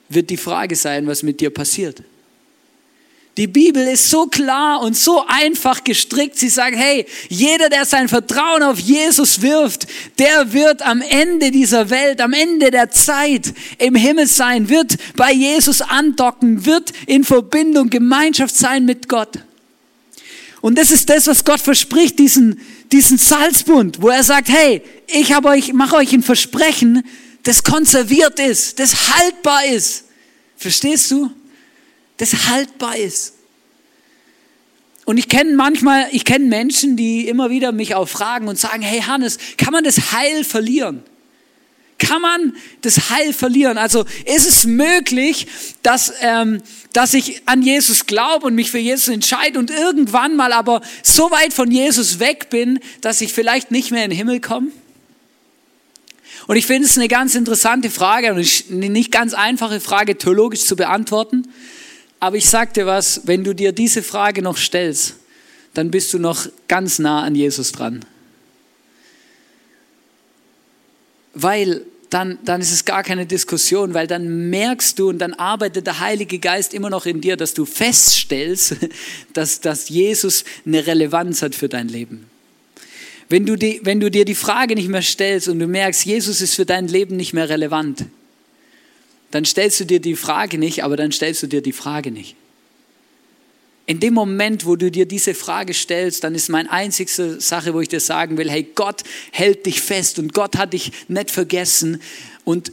wird 0.09 0.31
die 0.31 0.37
Frage 0.37 0.77
sein, 0.77 1.07
was 1.09 1.23
mit 1.25 1.41
dir 1.41 1.51
passiert. 1.51 2.03
Die 3.37 3.47
Bibel 3.47 3.87
ist 3.87 4.11
so 4.11 4.27
klar 4.27 4.83
und 4.83 4.97
so 4.97 5.25
einfach 5.27 5.83
gestrickt. 5.83 6.39
Sie 6.39 6.49
sagt, 6.49 6.77
hey, 6.77 7.07
jeder, 7.29 7.69
der 7.69 7.85
sein 7.85 8.09
Vertrauen 8.09 8.63
auf 8.63 8.79
Jesus 8.79 9.41
wirft, 9.41 9.87
der 10.19 10.53
wird 10.53 10.83
am 10.83 11.01
Ende 11.01 11.51
dieser 11.51 11.91
Welt, 11.91 12.21
am 12.21 12.33
Ende 12.33 12.71
der 12.71 12.91
Zeit 12.91 13.53
im 13.79 13.95
Himmel 13.95 14.27
sein, 14.27 14.69
wird 14.69 14.97
bei 15.17 15.33
Jesus 15.33 15.81
andocken, 15.81 16.65
wird 16.67 16.93
in 17.07 17.25
Verbindung, 17.25 17.89
Gemeinschaft 17.89 18.55
sein 18.55 18.85
mit 18.85 19.09
Gott. 19.09 19.39
Und 20.61 20.77
das 20.77 20.91
ist 20.91 21.09
das, 21.09 21.27
was 21.27 21.45
Gott 21.45 21.61
verspricht, 21.61 22.19
diesen, 22.19 22.61
diesen 22.93 23.19
Salzbund, 23.19 24.03
wo 24.03 24.09
er 24.09 24.23
sagt, 24.23 24.49
hey, 24.49 24.83
ich 25.07 25.33
habe 25.33 25.49
euch, 25.49 25.73
mache 25.73 25.97
euch 25.97 26.13
ein 26.13 26.23
Versprechen, 26.23 27.05
das 27.43 27.63
konserviert 27.63 28.39
ist, 28.39 28.79
das 28.79 29.17
haltbar 29.17 29.65
ist. 29.67 30.05
Verstehst 30.57 31.11
du? 31.11 31.31
Das 32.17 32.49
haltbar 32.49 32.97
ist. 32.97 33.35
Und 35.07 35.17
ich 35.17 35.29
kenne 35.29 35.57
manchmal, 35.57 36.09
ich 36.13 36.25
kenne 36.25 36.45
Menschen, 36.47 36.97
die 36.97 37.27
immer 37.27 37.51
wieder 37.51 37.73
mich 37.73 37.95
auch 37.95 38.09
fragen 38.09 38.47
und 38.49 38.59
sagen, 38.59 38.83
hey 38.83 39.01
Hannes, 39.01 39.39
kann 39.57 39.73
man 39.73 39.83
das 39.83 40.13
Heil 40.13 40.45
verlieren? 40.45 41.03
Kann 42.01 42.23
man 42.23 42.57
das 42.81 43.11
Heil 43.11 43.35
verlieren? 43.35 43.77
Also 43.77 44.07
ist 44.25 44.49
es 44.49 44.65
möglich, 44.65 45.47
dass, 45.83 46.13
ähm, 46.23 46.63
dass 46.95 47.13
ich 47.13 47.43
an 47.47 47.63
Jesus 47.63 48.07
glaube 48.07 48.47
und 48.47 48.55
mich 48.55 48.71
für 48.71 48.79
Jesus 48.79 49.09
entscheide 49.09 49.59
und 49.59 49.71
irgendwann 49.71 50.35
mal 50.35 50.55
aber 50.55 50.81
so 51.03 51.31
weit 51.31 51.53
von 51.53 51.71
Jesus 51.71 52.19
weg 52.19 52.49
bin, 52.49 52.81
dass 53.03 53.21
ich 53.21 53.35
vielleicht 53.35 53.71
nicht 53.71 53.91
mehr 53.91 54.05
in 54.05 54.11
den 54.11 54.17
Himmel 54.17 54.41
komme? 54.41 54.69
Und 56.47 56.57
ich 56.57 56.67
finde 56.67 56.89
es 56.89 56.97
eine 56.97 57.07
ganz 57.07 57.35
interessante 57.35 57.91
Frage 57.91 58.33
und 58.33 58.65
eine 58.71 58.89
nicht 58.89 59.13
ganz 59.13 59.35
einfache 59.35 59.79
Frage 59.79 60.17
theologisch 60.17 60.65
zu 60.65 60.77
beantworten. 60.77 61.49
Aber 62.19 62.37
ich 62.37 62.49
sage 62.49 62.73
dir 62.73 62.87
was, 62.87 63.27
wenn 63.27 63.45
du 63.45 63.55
dir 63.55 63.73
diese 63.73 64.03
Frage 64.03 64.41
noch 64.41 64.57
stellst, 64.57 65.17
dann 65.75 65.91
bist 65.91 66.15
du 66.15 66.19
noch 66.19 66.47
ganz 66.67 66.99
nah 66.99 67.23
an 67.23 67.35
Jesus 67.35 67.73
dran. 67.73 68.07
Weil 71.35 71.85
dann, 72.11 72.39
dann 72.45 72.61
ist 72.61 72.73
es 72.73 72.85
gar 72.85 73.05
keine 73.05 73.25
Diskussion, 73.25 73.95
weil 73.95 74.09
dann 74.09 74.51
merkst 74.51 74.99
du 74.99 75.09
und 75.09 75.19
dann 75.19 75.33
arbeitet 75.33 75.87
der 75.87 76.01
Heilige 76.01 76.41
Geist 76.41 76.75
immer 76.75 76.91
noch 76.91 77.07
in 77.07 77.21
dir, 77.21 77.37
dass 77.37 77.55
du 77.55 77.65
feststellst, 77.65 78.77
dass, 79.33 79.61
dass 79.61 79.89
Jesus 79.89 80.45
eine 80.67 80.87
Relevanz 80.87 81.43
hat 81.43 81.55
für 81.55 81.69
dein 81.69 81.89
Leben. 81.89 82.27
Wenn 83.29 83.47
du, 83.47 83.55
die, 83.55 83.81
wenn 83.85 84.01
du 84.01 84.11
dir 84.11 84.25
die 84.25 84.35
Frage 84.35 84.75
nicht 84.75 84.89
mehr 84.89 85.03
stellst 85.03 85.49
und 85.49 85.61
du 85.61 85.69
merkst, 85.69 86.05
Jesus 86.05 86.41
ist 86.41 86.57
für 86.57 86.67
dein 86.67 86.89
Leben 86.89 87.15
nicht 87.15 87.33
mehr 87.33 87.49
relevant, 87.49 88.07
dann 89.31 89.45
stellst 89.45 89.79
du 89.79 89.85
dir 89.85 90.01
die 90.01 90.17
Frage 90.17 90.59
nicht, 90.59 90.83
aber 90.83 90.97
dann 90.97 91.13
stellst 91.13 91.45
du 91.45 91.47
dir 91.47 91.63
die 91.63 91.73
Frage 91.73 92.11
nicht. 92.11 92.35
In 93.91 93.99
dem 93.99 94.15
Moment, 94.15 94.67
wo 94.67 94.77
du 94.77 94.89
dir 94.89 95.05
diese 95.05 95.35
Frage 95.35 95.75
stellst, 95.75 96.23
dann 96.23 96.37
ist 96.37 96.49
meine 96.49 96.71
einzigste 96.71 97.41
Sache, 97.41 97.75
wo 97.75 97.81
ich 97.81 97.89
dir 97.89 97.99
sagen 97.99 98.39
will, 98.39 98.49
hey, 98.49 98.63
Gott 98.63 99.03
hält 99.33 99.67
dich 99.67 99.81
fest 99.81 100.21
und 100.21 100.33
Gott 100.33 100.57
hat 100.57 100.75
dich 100.75 100.93
nicht 101.09 101.33
vergessen 101.33 102.01
und 102.45 102.71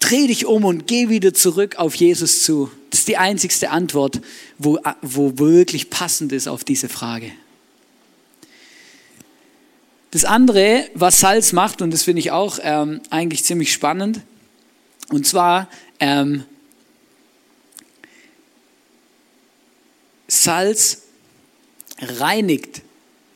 dreh 0.00 0.26
dich 0.28 0.46
um 0.46 0.64
und 0.64 0.86
geh 0.86 1.10
wieder 1.10 1.34
zurück 1.34 1.76
auf 1.76 1.96
Jesus 1.96 2.44
zu. 2.44 2.70
Das 2.88 3.00
ist 3.00 3.08
die 3.08 3.18
einzigste 3.18 3.68
Antwort, 3.68 4.22
wo, 4.56 4.78
wo 5.02 5.38
wirklich 5.38 5.90
passend 5.90 6.32
ist 6.32 6.48
auf 6.48 6.64
diese 6.64 6.88
Frage. 6.88 7.30
Das 10.12 10.24
andere, 10.24 10.88
was 10.94 11.20
Salz 11.20 11.52
macht, 11.52 11.82
und 11.82 11.90
das 11.90 12.04
finde 12.04 12.20
ich 12.20 12.30
auch 12.30 12.58
ähm, 12.62 13.02
eigentlich 13.10 13.44
ziemlich 13.44 13.70
spannend, 13.70 14.22
und 15.10 15.26
zwar 15.26 15.68
ähm, 16.00 16.44
Salz 20.32 21.02
reinigt. 22.00 22.80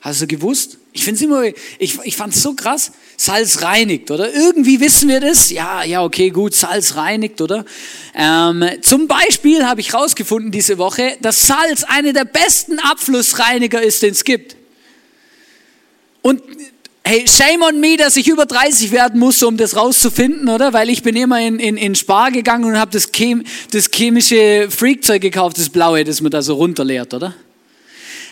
Hast 0.01 0.23
du 0.23 0.27
gewusst? 0.27 0.79
Ich 0.93 1.05
finde 1.05 1.17
es 1.17 1.23
immer, 1.23 1.45
ich, 1.79 1.99
ich 2.05 2.17
fand 2.17 2.35
es 2.35 2.43
so 2.43 2.55
krass. 2.55 2.93
Salz 3.19 3.61
reinigt, 3.61 4.11
oder? 4.11 4.33
Irgendwie 4.33 4.81
wissen 4.81 5.11
wir 5.11 5.21
das. 5.21 5.51
Ja, 5.51 5.85
ja, 5.85 6.03
okay, 6.03 6.31
gut, 6.31 6.55
Salz 6.55 6.97
reinigt, 6.97 7.43
oder? 7.43 7.67
Ähm, 8.15 8.65
zum 8.81 9.09
Beispiel 9.09 9.67
habe 9.67 9.83
ich 9.83 9.93
herausgefunden 9.93 10.51
diese 10.51 10.79
Woche, 10.79 11.19
dass 11.21 11.47
Salz 11.47 11.85
eine 11.85 12.15
der 12.15 12.25
besten 12.25 12.79
Abflussreiniger 12.79 13.83
ist, 13.83 14.03
den 14.03 14.13
es 14.13 14.25
gibt. 14.25 14.57
Und 16.23 16.43
Hey, 17.09 17.25
shame 17.29 17.63
on 17.63 17.79
me, 17.79 17.97
dass 17.97 18.17
ich 18.17 18.27
über 18.27 18.47
30 18.47 18.91
werden 18.91 19.21
musste, 19.21 19.47
um 19.47 19.57
das 19.57 19.77
rauszufinden, 19.77 20.49
oder? 20.49 20.73
Weil 20.73 20.91
ich 20.91 21.05
bin 21.05 21.15
immer 21.15 21.41
in, 21.41 21.61
in, 21.61 21.77
in 21.77 21.95
Spar 21.95 22.33
gegangen 22.33 22.65
und 22.65 22.77
habe 22.77 22.91
das, 22.91 23.13
Chem, 23.13 23.45
das 23.71 23.89
chemische 23.95 24.67
Freakzeug 24.71 25.23
gekauft, 25.23 25.57
das 25.57 25.69
blaue, 25.69 26.03
das 26.03 26.21
man 26.21 26.33
da 26.33 26.43
so 26.43 26.55
runterleert, 26.55 27.15
oder? 27.15 27.33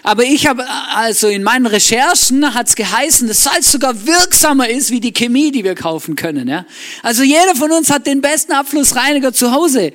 Aber 0.03 0.25
ich 0.25 0.49
habe, 0.49 0.65
also 0.93 1.29
in 1.29 1.45
meinen 1.45 1.67
Recherchen 1.67 2.53
hat 2.53 2.67
es 2.67 2.75
geheißen, 2.75 3.29
dass 3.29 3.45
Salz 3.45 3.71
sogar 3.71 4.09
wirksamer 4.09 4.69
ist 4.69 4.91
wie 4.91 4.99
die 4.99 5.13
Chemie, 5.13 5.53
die 5.53 5.63
wir 5.63 5.77
kaufen 5.77 6.17
können. 6.17 6.49
Ja? 6.49 6.67
Also 7.05 7.23
jeder 7.23 7.55
von 7.55 7.71
uns 7.71 7.91
hat 7.91 8.09
den 8.09 8.21
besten 8.23 8.55
Abflussreiniger 8.55 9.33
zu 9.33 9.53
Hause. 9.53 9.93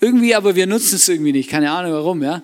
Irgendwie, 0.00 0.34
aber 0.34 0.54
wir 0.54 0.66
nutzen 0.66 0.94
es 0.94 1.06
irgendwie 1.10 1.32
nicht. 1.32 1.50
Keine 1.50 1.70
Ahnung 1.70 1.92
warum. 1.92 2.22
Ja? 2.22 2.42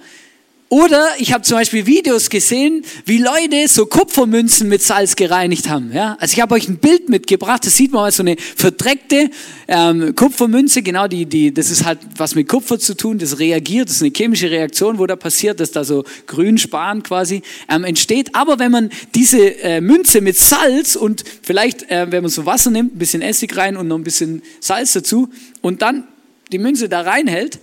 Oder 0.73 1.09
ich 1.19 1.33
habe 1.33 1.43
zum 1.43 1.57
Beispiel 1.57 1.85
Videos 1.87 2.31
gesehen, 2.31 2.85
wie 3.05 3.19
Leute 3.19 3.67
so 3.67 3.87
Kupfermünzen 3.87 4.69
mit 4.69 4.81
Salz 4.81 5.17
gereinigt 5.17 5.69
haben. 5.69 5.91
Ja? 5.93 6.17
Also 6.21 6.35
ich 6.35 6.41
habe 6.41 6.55
euch 6.55 6.69
ein 6.69 6.79
Bild 6.79 7.09
mitgebracht, 7.09 7.67
das 7.67 7.77
sieht 7.77 7.91
man 7.91 8.03
mal 8.03 8.13
so 8.13 8.23
eine 8.23 8.37
verdreckte 8.37 9.31
ähm, 9.67 10.15
Kupfermünze, 10.15 10.83
genau 10.83 11.09
die, 11.09 11.27
die, 11.27 11.53
das 11.53 11.73
ist 11.73 11.85
halt 11.85 11.99
was 12.17 12.37
mit 12.37 12.47
Kupfer 12.47 12.79
zu 12.79 12.95
tun, 12.95 13.19
das 13.19 13.41
reagiert, 13.41 13.89
das 13.89 13.97
ist 13.97 14.03
eine 14.03 14.13
chemische 14.17 14.49
Reaktion, 14.49 15.01
wo 15.01 15.09
da 15.09 15.17
passiert, 15.17 15.59
dass 15.59 15.73
da 15.73 15.83
so 15.83 16.05
Grünspan 16.29 17.03
quasi 17.03 17.43
ähm, 17.69 17.83
entsteht. 17.83 18.37
Aber 18.37 18.61
wenn 18.61 18.71
man 18.71 18.91
diese 19.17 19.61
äh, 19.65 19.81
Münze 19.81 20.21
mit 20.21 20.39
Salz 20.39 20.95
und 20.95 21.25
vielleicht, 21.43 21.91
äh, 21.91 22.07
wenn 22.13 22.23
man 22.23 22.31
so 22.31 22.47
Wasser 22.47 22.71
nimmt, 22.71 22.95
ein 22.95 22.99
bisschen 22.99 23.23
Essig 23.23 23.57
rein 23.57 23.77
und 23.77 23.89
noch 23.89 23.99
ein 23.99 24.05
bisschen 24.05 24.41
Salz 24.61 24.93
dazu 24.93 25.31
und 25.63 25.83
dann 25.83 26.07
die 26.53 26.59
Münze 26.59 26.89
da 26.89 27.01
reinhält, 27.01 27.59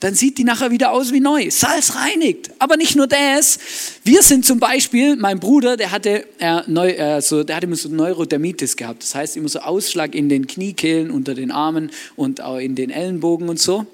dann 0.00 0.14
sieht 0.14 0.38
die 0.38 0.44
nachher 0.44 0.70
wieder 0.70 0.92
aus 0.92 1.12
wie 1.12 1.20
neu. 1.20 1.50
Salz 1.50 1.94
reinigt. 1.94 2.50
Aber 2.58 2.78
nicht 2.78 2.96
nur 2.96 3.06
das. 3.06 3.58
Wir 4.02 4.22
sind 4.22 4.46
zum 4.46 4.58
Beispiel, 4.58 5.16
mein 5.16 5.38
Bruder, 5.38 5.76
der 5.76 5.90
hatte, 5.90 6.24
äh, 6.38 6.62
neu, 6.66 6.90
äh, 6.90 7.20
so, 7.20 7.44
der 7.44 7.56
hatte 7.56 7.66
immer 7.66 7.76
so 7.76 7.90
Neurodermitis 7.90 8.76
gehabt. 8.76 9.02
Das 9.02 9.14
heißt 9.14 9.36
immer 9.36 9.48
so 9.48 9.60
Ausschlag 9.60 10.14
in 10.14 10.30
den 10.30 10.46
Kniekehlen, 10.46 11.10
unter 11.10 11.34
den 11.34 11.50
Armen 11.50 11.90
und 12.16 12.40
auch 12.40 12.56
in 12.56 12.74
den 12.74 12.88
Ellenbogen 12.88 13.50
und 13.50 13.60
so. 13.60 13.86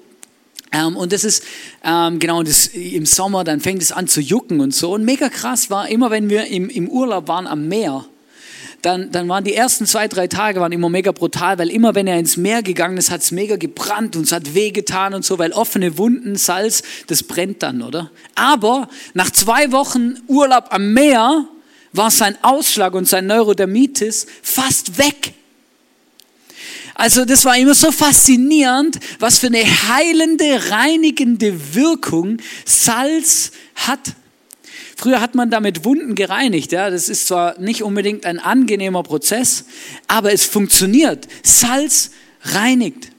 Ähm, 0.71 0.95
und 0.95 1.11
das 1.11 1.25
ist, 1.25 1.43
ähm, 1.83 2.19
genau, 2.19 2.41
das, 2.41 2.67
im 2.67 3.05
Sommer, 3.05 3.43
dann 3.43 3.59
fängt 3.59 3.81
es 3.81 3.91
an 3.91 4.07
zu 4.07 4.21
jucken 4.21 4.61
und 4.61 4.73
so. 4.73 4.93
Und 4.93 5.03
mega 5.03 5.27
krass 5.27 5.69
war, 5.69 5.89
immer 5.89 6.09
wenn 6.09 6.29
wir 6.29 6.45
im, 6.47 6.69
im 6.69 6.87
Urlaub 6.87 7.27
waren 7.27 7.47
am 7.47 7.67
Meer, 7.67 8.05
dann, 8.87 9.11
dann 9.11 9.27
waren 9.27 9.43
die 9.43 9.53
ersten 9.53 9.85
zwei, 9.85 10.07
drei 10.07 10.27
Tage 10.27 10.61
waren 10.61 10.71
immer 10.71 10.87
mega 10.87 11.11
brutal, 11.11 11.59
weil 11.59 11.69
immer 11.69 11.93
wenn 11.93 12.07
er 12.07 12.17
ins 12.17 12.37
Meer 12.37 12.63
gegangen 12.63 12.97
ist, 12.97 13.11
hat 13.11 13.21
es 13.21 13.31
mega 13.31 13.57
gebrannt 13.57 14.15
und 14.15 14.23
es 14.23 14.31
hat 14.31 14.55
wehgetan 14.55 15.13
und 15.13 15.25
so, 15.25 15.37
weil 15.37 15.51
offene 15.51 15.97
Wunden, 15.97 16.37
Salz, 16.37 16.83
das 17.07 17.21
brennt 17.21 17.63
dann, 17.63 17.81
oder? 17.81 18.11
Aber 18.35 18.87
nach 19.13 19.29
zwei 19.29 19.73
Wochen 19.73 20.15
Urlaub 20.27 20.67
am 20.69 20.93
Meer 20.93 21.45
war 21.91 22.11
sein 22.11 22.37
Ausschlag 22.41 22.93
und 22.93 23.09
sein 23.09 23.27
Neurodermitis 23.27 24.25
fast 24.41 24.97
weg. 24.97 25.33
Also 26.95 27.25
das 27.25 27.43
war 27.43 27.57
immer 27.57 27.75
so 27.75 27.91
faszinierend, 27.91 28.99
was 29.19 29.37
für 29.37 29.47
eine 29.47 29.65
heilende, 29.65 30.71
reinigende 30.71 31.75
Wirkung 31.75 32.37
Salz 32.63 33.51
hat. 33.75 34.13
Früher 34.99 35.21
hat 35.21 35.35
man 35.35 35.51
damit 35.51 35.85
Wunden 35.85 36.15
gereinigt. 36.15 36.71
Ja? 36.71 36.89
Das 36.89 37.07
ist 37.07 37.27
zwar 37.27 37.59
nicht 37.59 37.83
unbedingt 37.83 38.25
ein 38.25 38.39
angenehmer 38.39 39.03
Prozess, 39.03 39.65
aber 40.07 40.33
es 40.33 40.43
funktioniert. 40.43 41.27
Salz 41.43 42.09
reinigt. 42.41 43.11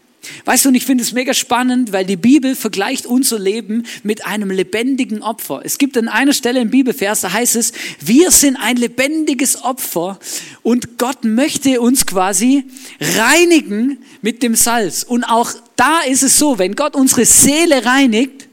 Weißt 0.45 0.65
du, 0.65 0.71
und 0.71 0.75
ich 0.75 0.85
finde 0.85 1.05
es 1.05 1.13
mega 1.13 1.33
spannend, 1.35 1.93
weil 1.93 2.05
die 2.05 2.17
Bibel 2.17 2.57
vergleicht 2.57 3.07
unser 3.07 3.39
Leben 3.39 3.87
mit 4.03 4.27
einem 4.27 4.51
lebendigen 4.51 5.23
Opfer. 5.23 5.61
Es 5.63 5.79
gibt 5.79 5.97
an 5.97 6.09
einer 6.09 6.33
Stelle 6.33 6.61
im 6.61 6.71
Bibelvers, 6.71 7.21
da 7.21 7.33
heißt 7.33 7.55
es, 7.55 7.73
wir 8.01 8.33
sind 8.33 8.57
ein 8.57 8.77
lebendiges 8.77 9.63
Opfer 9.63 10.19
und 10.63 10.99
Gott 10.99 11.25
möchte 11.25 11.81
uns 11.81 12.07
quasi 12.07 12.65
reinigen 13.01 13.99
mit 14.21 14.43
dem 14.43 14.57
Salz. 14.57 15.05
Und 15.05 15.23
auch 15.23 15.53
da 15.77 16.01
ist 16.01 16.25
es 16.25 16.39
so, 16.39 16.59
wenn 16.59 16.75
Gott 16.75 16.97
unsere 16.97 17.25
Seele 17.25 17.87
reinigt, 17.87 18.49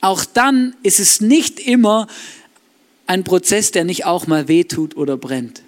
auch 0.00 0.24
dann 0.24 0.74
ist 0.82 1.00
es 1.00 1.20
nicht 1.20 1.58
immer 1.58 2.08
ein 3.08 3.24
Prozess, 3.24 3.72
der 3.72 3.84
nicht 3.84 4.04
auch 4.04 4.26
mal 4.26 4.46
wehtut 4.48 4.96
oder 4.96 5.16
brennt. 5.16 5.62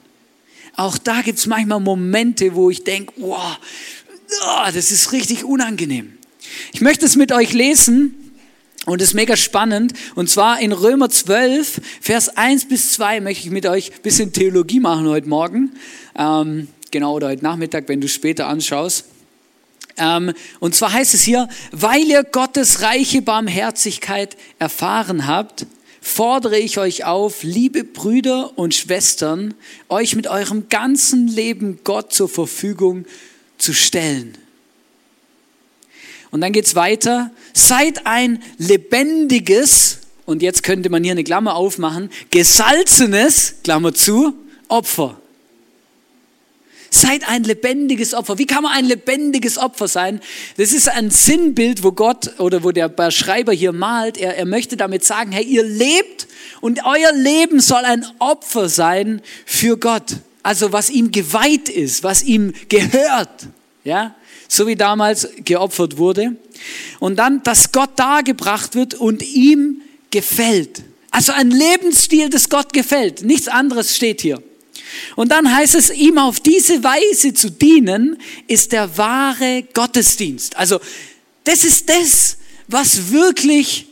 Auch 0.76 0.98
da 0.98 1.22
gibt 1.22 1.38
es 1.38 1.46
manchmal 1.46 1.80
Momente, 1.80 2.54
wo 2.54 2.70
ich 2.70 2.84
denke, 2.84 3.14
wow, 3.16 3.58
oh, 3.58 4.70
das 4.72 4.92
ist 4.92 5.12
richtig 5.12 5.44
unangenehm. 5.44 6.12
Ich 6.72 6.82
möchte 6.82 7.06
es 7.06 7.16
mit 7.16 7.32
euch 7.32 7.52
lesen 7.52 8.32
und 8.84 9.00
es 9.00 9.08
ist 9.08 9.14
mega 9.14 9.36
spannend. 9.36 9.94
Und 10.14 10.28
zwar 10.28 10.60
in 10.60 10.72
Römer 10.72 11.08
12, 11.08 11.80
Vers 12.00 12.36
1 12.36 12.68
bis 12.68 12.92
2 12.92 13.20
möchte 13.20 13.46
ich 13.46 13.50
mit 13.50 13.66
euch 13.66 13.90
ein 13.90 14.02
bisschen 14.02 14.32
Theologie 14.32 14.80
machen 14.80 15.08
heute 15.08 15.28
Morgen. 15.28 15.72
Ähm, 16.16 16.68
genau, 16.90 17.14
oder 17.14 17.28
heute 17.28 17.42
Nachmittag, 17.42 17.88
wenn 17.88 18.02
du 18.02 18.08
später 18.08 18.48
anschaust. 18.48 19.06
Ähm, 19.96 20.34
und 20.60 20.74
zwar 20.74 20.92
heißt 20.92 21.14
es 21.14 21.22
hier, 21.22 21.48
weil 21.72 22.02
ihr 22.02 22.22
Gottes 22.22 22.82
reiche 22.82 23.22
Barmherzigkeit 23.22 24.36
erfahren 24.58 25.26
habt, 25.26 25.66
fordere 26.00 26.58
ich 26.58 26.78
euch 26.78 27.04
auf, 27.04 27.42
liebe 27.42 27.84
Brüder 27.84 28.58
und 28.58 28.74
Schwestern, 28.74 29.54
euch 29.88 30.16
mit 30.16 30.26
eurem 30.26 30.68
ganzen 30.68 31.28
Leben 31.28 31.80
Gott 31.84 32.12
zur 32.12 32.28
Verfügung 32.28 33.04
zu 33.58 33.72
stellen. 33.72 34.36
Und 36.30 36.40
dann 36.40 36.52
geht 36.52 36.66
es 36.66 36.74
weiter. 36.74 37.30
Seid 37.52 38.06
ein 38.06 38.42
lebendiges, 38.58 39.98
und 40.26 40.42
jetzt 40.42 40.62
könnte 40.62 40.90
man 40.90 41.02
hier 41.02 41.12
eine 41.12 41.24
Klammer 41.24 41.56
aufmachen, 41.56 42.10
gesalzenes, 42.30 43.56
Klammer 43.64 43.92
zu, 43.92 44.34
Opfer. 44.68 45.19
Seid 46.90 47.28
ein 47.28 47.44
lebendiges 47.44 48.14
Opfer. 48.14 48.38
Wie 48.38 48.46
kann 48.46 48.64
man 48.64 48.72
ein 48.72 48.84
lebendiges 48.84 49.58
Opfer 49.58 49.88
sein? 49.88 50.20
Das 50.56 50.72
ist 50.72 50.88
ein 50.88 51.10
Sinnbild, 51.10 51.84
wo 51.84 51.92
Gott 51.92 52.40
oder 52.40 52.64
wo 52.64 52.72
der 52.72 53.10
Schreiber 53.10 53.52
hier 53.52 53.72
malt. 53.72 54.18
Er, 54.18 54.36
er 54.36 54.46
möchte 54.46 54.76
damit 54.76 55.04
sagen, 55.04 55.32
hey, 55.32 55.44
ihr 55.44 55.62
lebt 55.62 56.26
und 56.60 56.84
euer 56.84 57.12
Leben 57.12 57.60
soll 57.60 57.84
ein 57.84 58.04
Opfer 58.18 58.68
sein 58.68 59.22
für 59.46 59.76
Gott 59.76 60.16
also 60.42 60.72
was 60.72 60.90
ihm 60.90 61.12
geweiht 61.12 61.68
ist, 61.68 62.02
was 62.02 62.22
ihm 62.22 62.52
gehört, 62.68 63.46
ja, 63.84 64.14
so 64.48 64.66
wie 64.66 64.76
damals 64.76 65.28
geopfert 65.44 65.98
wurde. 65.98 66.36
Und 66.98 67.16
dann, 67.16 67.42
dass 67.42 67.72
Gott 67.72 67.90
dargebracht 67.96 68.74
wird 68.74 68.94
und 68.94 69.22
ihm 69.22 69.82
gefällt. 70.10 70.82
Also 71.10 71.32
ein 71.32 71.50
Lebensstil, 71.50 72.30
das 72.30 72.48
Gott 72.48 72.72
gefällt. 72.72 73.22
Nichts 73.22 73.48
anderes 73.48 73.96
steht 73.96 74.20
hier. 74.20 74.42
Und 75.16 75.30
dann 75.30 75.54
heißt 75.54 75.74
es, 75.74 75.90
ihm 75.90 76.18
auf 76.18 76.40
diese 76.40 76.82
Weise 76.82 77.34
zu 77.34 77.50
dienen, 77.50 78.16
ist 78.46 78.72
der 78.72 78.96
wahre 78.96 79.64
Gottesdienst. 79.74 80.56
Also 80.56 80.80
das 81.44 81.64
ist 81.64 81.88
das, 81.88 82.36
was 82.68 83.10
wirklich 83.10 83.86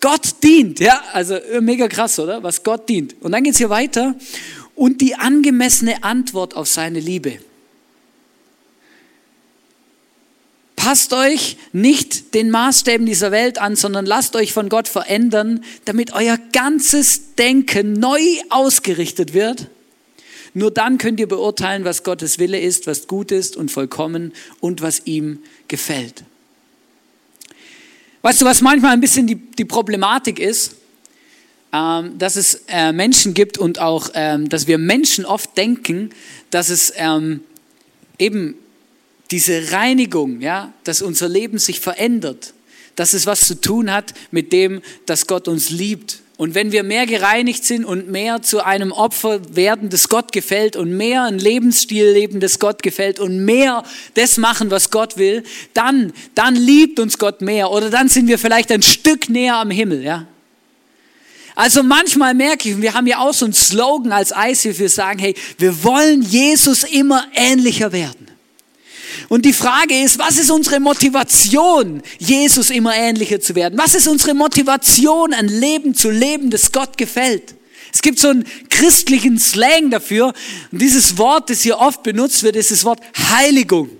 Gott 0.00 0.42
dient. 0.42 0.80
Ja, 0.80 1.02
also 1.12 1.38
mega 1.60 1.86
krass, 1.88 2.18
oder? 2.18 2.42
Was 2.42 2.62
Gott 2.62 2.88
dient. 2.88 3.16
Und 3.20 3.32
dann 3.32 3.44
geht 3.44 3.52
es 3.52 3.58
hier 3.58 3.70
weiter 3.70 4.14
und 4.74 5.00
die 5.00 5.14
angemessene 5.14 6.02
Antwort 6.02 6.56
auf 6.56 6.68
seine 6.68 7.00
Liebe. 7.00 7.38
Passt 10.74 11.12
euch 11.12 11.58
nicht 11.74 12.32
den 12.32 12.50
Maßstäben 12.50 13.04
dieser 13.04 13.30
Welt 13.30 13.58
an, 13.58 13.76
sondern 13.76 14.06
lasst 14.06 14.34
euch 14.34 14.54
von 14.54 14.70
Gott 14.70 14.88
verändern, 14.88 15.62
damit 15.84 16.14
euer 16.14 16.38
ganzes 16.52 17.34
Denken 17.34 17.92
neu 17.92 18.22
ausgerichtet 18.48 19.34
wird. 19.34 19.66
Nur 20.54 20.70
dann 20.70 20.98
könnt 20.98 21.20
ihr 21.20 21.28
beurteilen, 21.28 21.84
was 21.84 22.02
Gottes 22.02 22.38
Wille 22.38 22.58
ist, 22.58 22.86
was 22.86 23.06
gut 23.06 23.30
ist 23.30 23.56
und 23.56 23.70
vollkommen 23.70 24.32
und 24.60 24.82
was 24.82 25.02
ihm 25.06 25.40
gefällt. 25.68 26.24
Weißt 28.22 28.42
du, 28.42 28.44
was 28.44 28.60
manchmal 28.60 28.92
ein 28.92 29.00
bisschen 29.00 29.26
die, 29.26 29.36
die 29.36 29.64
Problematik 29.64 30.38
ist? 30.38 30.76
Ähm, 31.72 32.18
dass 32.18 32.34
es 32.34 32.64
äh, 32.66 32.92
Menschen 32.92 33.32
gibt 33.32 33.56
und 33.56 33.78
auch, 33.78 34.10
ähm, 34.14 34.48
dass 34.48 34.66
wir 34.66 34.76
Menschen 34.76 35.24
oft 35.24 35.56
denken, 35.56 36.10
dass 36.50 36.68
es 36.68 36.92
ähm, 36.96 37.44
eben 38.18 38.56
diese 39.30 39.70
Reinigung, 39.70 40.40
ja, 40.40 40.72
dass 40.82 41.00
unser 41.00 41.28
Leben 41.28 41.58
sich 41.58 41.78
verändert, 41.78 42.54
dass 42.96 43.12
es 43.12 43.26
was 43.26 43.46
zu 43.46 43.60
tun 43.60 43.92
hat 43.92 44.14
mit 44.32 44.52
dem, 44.52 44.82
dass 45.06 45.28
Gott 45.28 45.46
uns 45.46 45.70
liebt. 45.70 46.22
Und 46.40 46.54
wenn 46.54 46.72
wir 46.72 46.84
mehr 46.84 47.04
gereinigt 47.04 47.66
sind 47.66 47.84
und 47.84 48.08
mehr 48.08 48.40
zu 48.40 48.64
einem 48.64 48.92
Opfer 48.92 49.42
werden, 49.54 49.90
das 49.90 50.08
Gott 50.08 50.32
gefällt 50.32 50.74
und 50.74 50.90
mehr 50.90 51.24
ein 51.24 51.38
Lebensstil 51.38 52.12
leben, 52.12 52.40
das 52.40 52.58
Gott 52.58 52.82
gefällt 52.82 53.20
und 53.20 53.44
mehr 53.44 53.82
das 54.14 54.38
machen, 54.38 54.70
was 54.70 54.90
Gott 54.90 55.18
will, 55.18 55.42
dann, 55.74 56.14
dann 56.34 56.56
liebt 56.56 56.98
uns 56.98 57.18
Gott 57.18 57.42
mehr 57.42 57.70
oder 57.70 57.90
dann 57.90 58.08
sind 58.08 58.26
wir 58.26 58.38
vielleicht 58.38 58.72
ein 58.72 58.80
Stück 58.80 59.28
näher 59.28 59.56
am 59.56 59.70
Himmel, 59.70 60.02
ja. 60.02 60.26
Also 61.56 61.82
manchmal 61.82 62.32
merke 62.32 62.70
ich, 62.70 62.80
wir 62.80 62.94
haben 62.94 63.06
ja 63.06 63.18
auch 63.18 63.34
so 63.34 63.44
einen 63.44 63.52
Slogan 63.52 64.10
als 64.10 64.32
ICF, 64.34 64.78
wir 64.78 64.88
sagen, 64.88 65.18
hey, 65.18 65.34
wir 65.58 65.84
wollen 65.84 66.22
Jesus 66.22 66.84
immer 66.84 67.26
ähnlicher 67.34 67.92
werden. 67.92 68.19
Und 69.28 69.44
die 69.44 69.52
Frage 69.52 69.94
ist, 70.02 70.18
was 70.18 70.38
ist 70.38 70.50
unsere 70.50 70.80
Motivation, 70.80 72.02
Jesus 72.18 72.70
immer 72.70 72.94
ähnlicher 72.94 73.40
zu 73.40 73.54
werden? 73.54 73.78
Was 73.78 73.94
ist 73.94 74.08
unsere 74.08 74.34
Motivation, 74.34 75.32
ein 75.32 75.48
Leben 75.48 75.94
zu 75.94 76.10
leben, 76.10 76.50
das 76.50 76.72
Gott 76.72 76.98
gefällt? 76.98 77.54
Es 77.92 78.02
gibt 78.02 78.18
so 78.20 78.28
einen 78.28 78.44
christlichen 78.68 79.38
Slang 79.38 79.90
dafür. 79.90 80.32
Und 80.70 80.80
dieses 80.80 81.18
Wort, 81.18 81.50
das 81.50 81.62
hier 81.62 81.78
oft 81.78 82.02
benutzt 82.02 82.42
wird, 82.42 82.56
ist 82.56 82.70
das 82.70 82.84
Wort 82.84 83.00
Heiligung. 83.30 83.90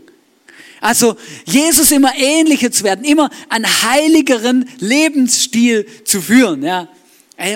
Also 0.81 1.17
Jesus 1.45 1.91
immer 1.91 2.13
ähnlicher 2.17 2.73
zu 2.73 2.85
werden, 2.85 3.05
immer 3.05 3.31
einen 3.49 3.67
heiligeren 3.83 4.69
Lebensstil 4.79 5.87
zu 6.05 6.23
führen. 6.23 6.63
Ja. 6.63 6.89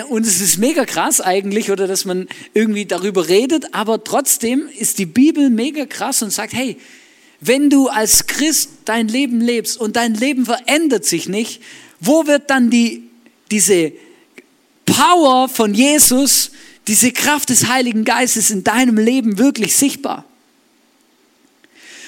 Und 0.09 0.25
es 0.25 0.41
ist 0.41 0.57
mega 0.57 0.85
krass 0.85 1.21
eigentlich, 1.21 1.71
oder 1.71 1.87
dass 1.87 2.05
man 2.05 2.27
irgendwie 2.53 2.85
darüber 2.85 3.27
redet, 3.27 3.73
aber 3.73 4.03
trotzdem 4.03 4.67
ist 4.77 4.99
die 4.99 5.05
Bibel 5.05 5.49
mega 5.49 5.85
krass 5.85 6.21
und 6.21 6.31
sagt, 6.31 6.53
hey, 6.53 6.77
wenn 7.41 7.69
du 7.69 7.87
als 7.87 8.27
Christ 8.27 8.69
dein 8.85 9.07
Leben 9.07 9.41
lebst 9.41 9.77
und 9.77 9.95
dein 9.95 10.13
Leben 10.13 10.45
verändert 10.45 11.05
sich 11.05 11.27
nicht, 11.27 11.61
wo 11.99 12.27
wird 12.27 12.49
dann 12.49 12.69
die, 12.69 13.09
diese 13.51 13.91
Power 14.85 15.49
von 15.49 15.73
Jesus, 15.73 16.51
diese 16.87 17.11
Kraft 17.11 17.49
des 17.49 17.67
Heiligen 17.67 18.05
Geistes 18.05 18.51
in 18.51 18.63
deinem 18.63 18.97
Leben 18.97 19.37
wirklich 19.37 19.75
sichtbar? 19.75 20.25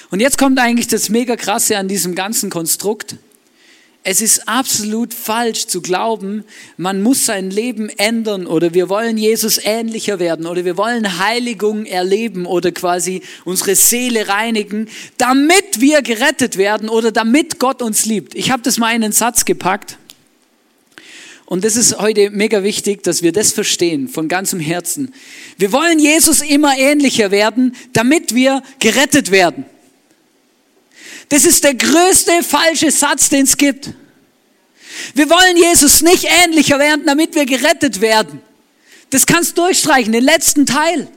Und 0.10 0.20
jetzt 0.22 0.38
kommt 0.38 0.58
eigentlich 0.60 0.88
das 0.88 1.10
mega 1.10 1.36
krasse 1.36 1.78
an 1.78 1.88
diesem 1.88 2.16
ganzen 2.16 2.50
Konstrukt. 2.50 3.18
Es 4.10 4.22
ist 4.22 4.48
absolut 4.48 5.14
falsch 5.14 5.68
zu 5.68 5.82
glauben, 5.82 6.46
man 6.78 7.02
muss 7.02 7.26
sein 7.26 7.52
Leben 7.52 7.90
ändern 7.90 8.48
oder 8.48 8.74
wir 8.74 8.88
wollen 8.88 9.18
Jesus 9.18 9.60
ähnlicher 9.62 10.18
werden 10.18 10.46
oder 10.46 10.64
wir 10.64 10.78
wollen 10.78 11.20
Heiligung 11.20 11.86
erleben 11.86 12.46
oder 12.46 12.72
quasi 12.72 13.22
unsere 13.44 13.76
Seele 13.76 14.30
reinigen, 14.30 14.88
damit 15.18 15.82
wir 15.82 16.02
gerettet 16.04 16.56
werden 16.56 16.88
oder 16.88 17.12
damit 17.12 17.60
Gott 17.60 17.82
uns 17.82 18.06
liebt. 18.06 18.34
Ich 18.34 18.50
habe 18.50 18.64
das 18.64 18.78
mal 18.78 18.96
in 18.96 19.04
einen 19.04 19.12
Satz 19.12 19.44
gepackt. 19.44 19.98
Und 21.46 21.66
das 21.66 21.76
ist 21.76 22.00
heute 22.00 22.30
mega 22.30 22.64
wichtig, 22.64 23.04
dass 23.04 23.24
wir 23.24 23.34
das 23.34 23.52
verstehen 23.52 24.08
von 24.08 24.30
ganzem 24.30 24.62
Herzen. 24.62 25.14
Wir 25.58 25.74
wollen 25.74 26.00
Jesus 26.00 26.40
immer 26.40 26.78
ähnlicher 26.78 27.30
werden, 27.32 27.76
damit 27.92 28.34
wir 28.34 28.64
gerettet 28.80 29.32
werden. 29.32 29.66
Das 31.30 31.46
ist 31.46 31.64
der 31.64 31.76
größte 31.76 32.44
falsche 32.44 32.92
Satz, 32.92 33.30
den 33.30 33.44
es 33.44 33.58
gibt. 33.58 33.90
Wir 35.14 35.30
wollen 35.30 35.58
Jesus 35.58 36.02
nicht 36.02 36.26
ähnlicher 36.44 36.80
werden, 36.80 37.06
damit 37.06 37.36
wir 37.36 37.46
gerettet 37.46 38.02
werden. 38.02 38.42
Das 39.10 39.26
kannst 39.26 39.58
du 39.58 39.64
durchstreichen, 39.64 40.14
den 40.14 40.24
letzten 40.24 40.66
Teil. 40.66 41.08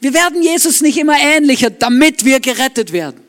Wir 0.00 0.14
werden 0.14 0.42
Jesus 0.42 0.80
nicht 0.80 0.98
immer 0.98 1.18
ähnlicher, 1.18 1.70
damit 1.70 2.24
wir 2.24 2.40
gerettet 2.40 2.92
werden, 2.92 3.20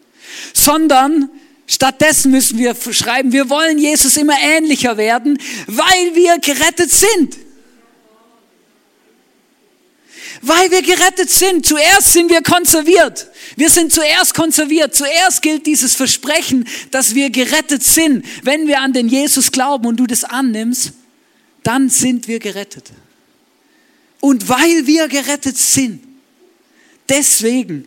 sondern 0.54 1.30
stattdessen 1.66 2.32
müssen 2.32 2.60
wir 2.60 2.76
schreiben, 2.92 3.32
wir 3.32 3.50
wollen 3.50 3.80
Jesus 3.80 4.18
immer 4.18 4.36
ähnlicher 4.40 4.98
werden, 4.98 5.40
weil 5.68 6.16
wir 6.16 6.38
gerettet 6.40 6.92
sind. 6.92 7.38
Weil 10.42 10.72
wir 10.72 10.82
gerettet 10.82 11.30
sind. 11.30 11.66
Zuerst 11.66 12.14
sind 12.14 12.30
wir 12.30 12.42
konserviert. 12.42 13.28
Wir 13.56 13.70
sind 13.70 13.92
zuerst 13.92 14.34
konserviert. 14.34 14.96
Zuerst 14.96 15.42
gilt 15.42 15.66
dieses 15.66 15.96
Versprechen, 15.96 16.68
dass 16.92 17.14
wir 17.16 17.30
gerettet 17.30 17.84
sind. 17.84 18.26
Wenn 18.44 18.68
wir 18.68 18.80
an 18.80 18.94
den 18.94 19.10
Jesus 19.10 19.52
glauben 19.52 19.86
und 19.86 19.98
du 19.98 20.08
das 20.08 20.24
annimmst, 20.24 20.94
dann 21.64 21.90
sind 21.90 22.28
wir 22.28 22.40
gerettet. 22.40 22.92
Und 24.22 24.48
weil 24.48 24.88
wir 24.88 25.08
gerettet 25.08 25.58
sind, 25.58 26.04
deswegen 27.10 27.86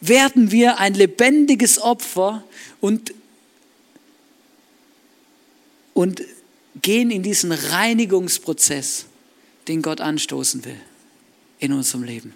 werden 0.00 0.50
wir 0.50 0.78
ein 0.78 0.94
lebendiges 0.94 1.80
Opfer 1.80 2.44
und 2.80 3.14
und 5.94 6.22
gehen 6.82 7.12
in 7.12 7.22
diesen 7.22 7.52
Reinigungsprozess, 7.52 9.06
den 9.68 9.80
Gott 9.80 10.00
anstoßen 10.00 10.64
will 10.64 10.80
in 11.64 11.72
unserem 11.72 12.04
Leben. 12.04 12.32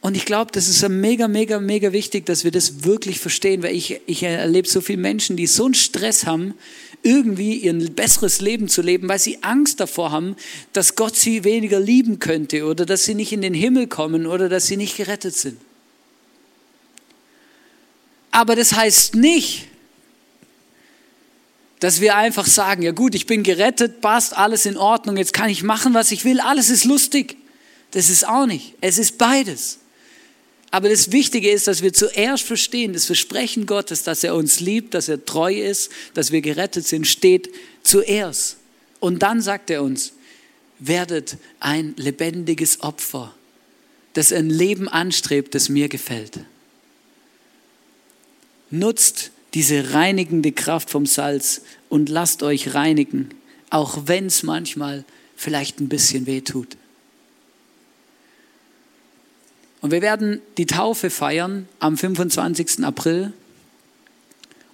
Und 0.00 0.16
ich 0.16 0.24
glaube, 0.24 0.52
das 0.52 0.68
ist 0.68 0.88
mega, 0.88 1.26
mega, 1.26 1.58
mega 1.58 1.92
wichtig, 1.92 2.26
dass 2.26 2.44
wir 2.44 2.52
das 2.52 2.84
wirklich 2.84 3.18
verstehen, 3.18 3.64
weil 3.64 3.74
ich, 3.74 4.00
ich 4.06 4.22
erlebe 4.22 4.68
so 4.68 4.80
viele 4.80 4.98
Menschen, 4.98 5.36
die 5.36 5.48
so 5.48 5.64
einen 5.64 5.74
Stress 5.74 6.26
haben, 6.26 6.54
irgendwie 7.02 7.56
ihr 7.56 7.74
besseres 7.90 8.40
Leben 8.40 8.68
zu 8.68 8.82
leben, 8.82 9.08
weil 9.08 9.18
sie 9.18 9.42
Angst 9.42 9.80
davor 9.80 10.12
haben, 10.12 10.36
dass 10.72 10.94
Gott 10.94 11.16
sie 11.16 11.42
weniger 11.42 11.80
lieben 11.80 12.20
könnte 12.20 12.66
oder 12.66 12.86
dass 12.86 13.04
sie 13.04 13.14
nicht 13.14 13.32
in 13.32 13.42
den 13.42 13.52
Himmel 13.52 13.88
kommen 13.88 14.26
oder 14.26 14.48
dass 14.48 14.68
sie 14.68 14.76
nicht 14.76 14.96
gerettet 14.96 15.34
sind. 15.34 15.58
Aber 18.30 18.54
das 18.54 18.74
heißt 18.74 19.16
nicht, 19.16 19.66
dass 21.80 22.00
wir 22.00 22.16
einfach 22.16 22.46
sagen, 22.46 22.82
ja 22.82 22.92
gut, 22.92 23.14
ich 23.14 23.26
bin 23.26 23.42
gerettet, 23.42 24.00
passt, 24.00 24.36
alles 24.36 24.66
in 24.66 24.76
Ordnung, 24.76 25.16
jetzt 25.16 25.32
kann 25.32 25.50
ich 25.50 25.62
machen, 25.62 25.94
was 25.94 26.10
ich 26.10 26.24
will, 26.24 26.40
alles 26.40 26.70
ist 26.70 26.84
lustig. 26.84 27.36
Das 27.90 28.10
ist 28.10 28.26
auch 28.26 28.46
nicht. 28.46 28.74
Es 28.80 28.98
ist 28.98 29.18
beides. 29.18 29.78
Aber 30.70 30.88
das 30.88 31.12
Wichtige 31.12 31.50
ist, 31.50 31.68
dass 31.68 31.82
wir 31.82 31.92
zuerst 31.92 32.42
verstehen, 32.42 32.92
das 32.92 33.06
Versprechen 33.06 33.66
Gottes, 33.66 34.02
dass 34.02 34.24
er 34.24 34.34
uns 34.34 34.60
liebt, 34.60 34.94
dass 34.94 35.08
er 35.08 35.24
treu 35.24 35.54
ist, 35.54 35.90
dass 36.14 36.32
wir 36.32 36.40
gerettet 36.40 36.86
sind, 36.86 37.06
steht 37.06 37.50
zuerst. 37.82 38.56
Und 39.00 39.20
dann 39.22 39.40
sagt 39.40 39.70
er 39.70 39.82
uns, 39.82 40.12
werdet 40.78 41.36
ein 41.60 41.94
lebendiges 41.96 42.82
Opfer, 42.82 43.34
das 44.14 44.32
ein 44.32 44.50
Leben 44.50 44.88
anstrebt, 44.88 45.54
das 45.54 45.68
mir 45.68 45.88
gefällt. 45.88 46.40
Nutzt 48.70 49.30
diese 49.54 49.94
reinigende 49.94 50.52
Kraft 50.52 50.90
vom 50.90 51.06
Salz 51.06 51.62
und 51.88 52.08
lasst 52.08 52.42
euch 52.42 52.74
reinigen, 52.74 53.30
auch 53.70 54.02
wenn 54.06 54.26
es 54.26 54.42
manchmal 54.42 55.04
vielleicht 55.36 55.80
ein 55.80 55.88
bisschen 55.88 56.26
weh 56.26 56.40
tut. 56.40 56.76
Und 59.80 59.92
wir 59.92 60.02
werden 60.02 60.40
die 60.58 60.66
Taufe 60.66 61.10
feiern 61.10 61.68
am 61.78 61.96
25. 61.96 62.84
April. 62.84 63.32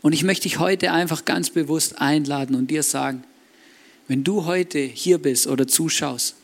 Und 0.00 0.12
ich 0.12 0.24
möchte 0.24 0.44
dich 0.44 0.58
heute 0.58 0.92
einfach 0.92 1.24
ganz 1.24 1.50
bewusst 1.50 2.00
einladen 2.00 2.56
und 2.56 2.70
dir 2.70 2.82
sagen, 2.82 3.24
wenn 4.08 4.24
du 4.24 4.46
heute 4.46 4.78
hier 4.78 5.18
bist 5.18 5.46
oder 5.46 5.68
zuschaust 5.68 6.34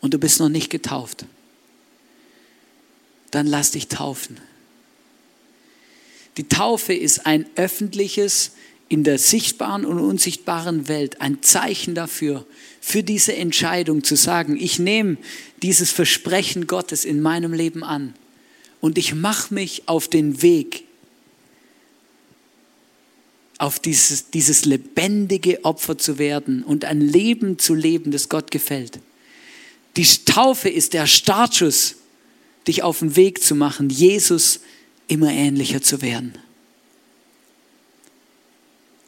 und 0.00 0.12
du 0.12 0.18
bist 0.18 0.40
noch 0.40 0.48
nicht 0.48 0.70
getauft, 0.70 1.24
dann 3.30 3.46
lass 3.46 3.70
dich 3.70 3.88
taufen. 3.88 4.38
Die 6.40 6.48
Taufe 6.48 6.94
ist 6.94 7.26
ein 7.26 7.44
öffentliches, 7.54 8.52
in 8.88 9.04
der 9.04 9.18
sichtbaren 9.18 9.84
und 9.84 9.98
unsichtbaren 9.98 10.88
Welt 10.88 11.20
ein 11.20 11.42
Zeichen 11.42 11.94
dafür, 11.94 12.46
für 12.80 13.02
diese 13.02 13.36
Entscheidung 13.36 14.04
zu 14.04 14.16
sagen, 14.16 14.56
ich 14.58 14.78
nehme 14.78 15.18
dieses 15.60 15.90
Versprechen 15.90 16.66
Gottes 16.66 17.04
in 17.04 17.20
meinem 17.20 17.52
Leben 17.52 17.84
an 17.84 18.14
und 18.80 18.96
ich 18.96 19.14
mache 19.14 19.52
mich 19.52 19.82
auf 19.86 20.08
den 20.08 20.40
Weg, 20.40 20.84
auf 23.58 23.78
dieses, 23.78 24.30
dieses 24.30 24.64
lebendige 24.64 25.62
Opfer 25.66 25.98
zu 25.98 26.18
werden 26.18 26.62
und 26.62 26.86
ein 26.86 27.02
Leben 27.02 27.58
zu 27.58 27.74
leben, 27.74 28.12
das 28.12 28.30
Gott 28.30 28.50
gefällt. 28.50 28.98
Die 29.98 30.06
Taufe 30.24 30.70
ist 30.70 30.94
der 30.94 31.06
Startschuss, 31.06 31.96
dich 32.66 32.82
auf 32.82 33.00
den 33.00 33.14
Weg 33.14 33.42
zu 33.42 33.54
machen, 33.54 33.90
Jesus 33.90 34.60
immer 35.10 35.30
ähnlicher 35.30 35.82
zu 35.82 36.02
werden. 36.02 36.34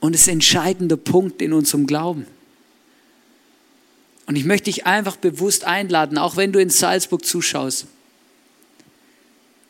Und 0.01 0.15
es 0.15 0.23
ist 0.23 0.29
ein 0.29 0.35
entscheidender 0.35 0.97
Punkt 0.97 1.41
in 1.41 1.53
unserem 1.53 1.87
Glauben. 1.87 2.27
Und 4.27 4.37
ich 4.37 4.45
möchte 4.45 4.65
dich 4.65 4.85
einfach 4.87 5.17
bewusst 5.17 5.65
einladen, 5.65 6.19
auch 6.19 6.37
wenn 6.37 6.53
du 6.53 6.61
in 6.61 6.71
Salzburg 6.71 7.25
zuschaust. 7.25 7.87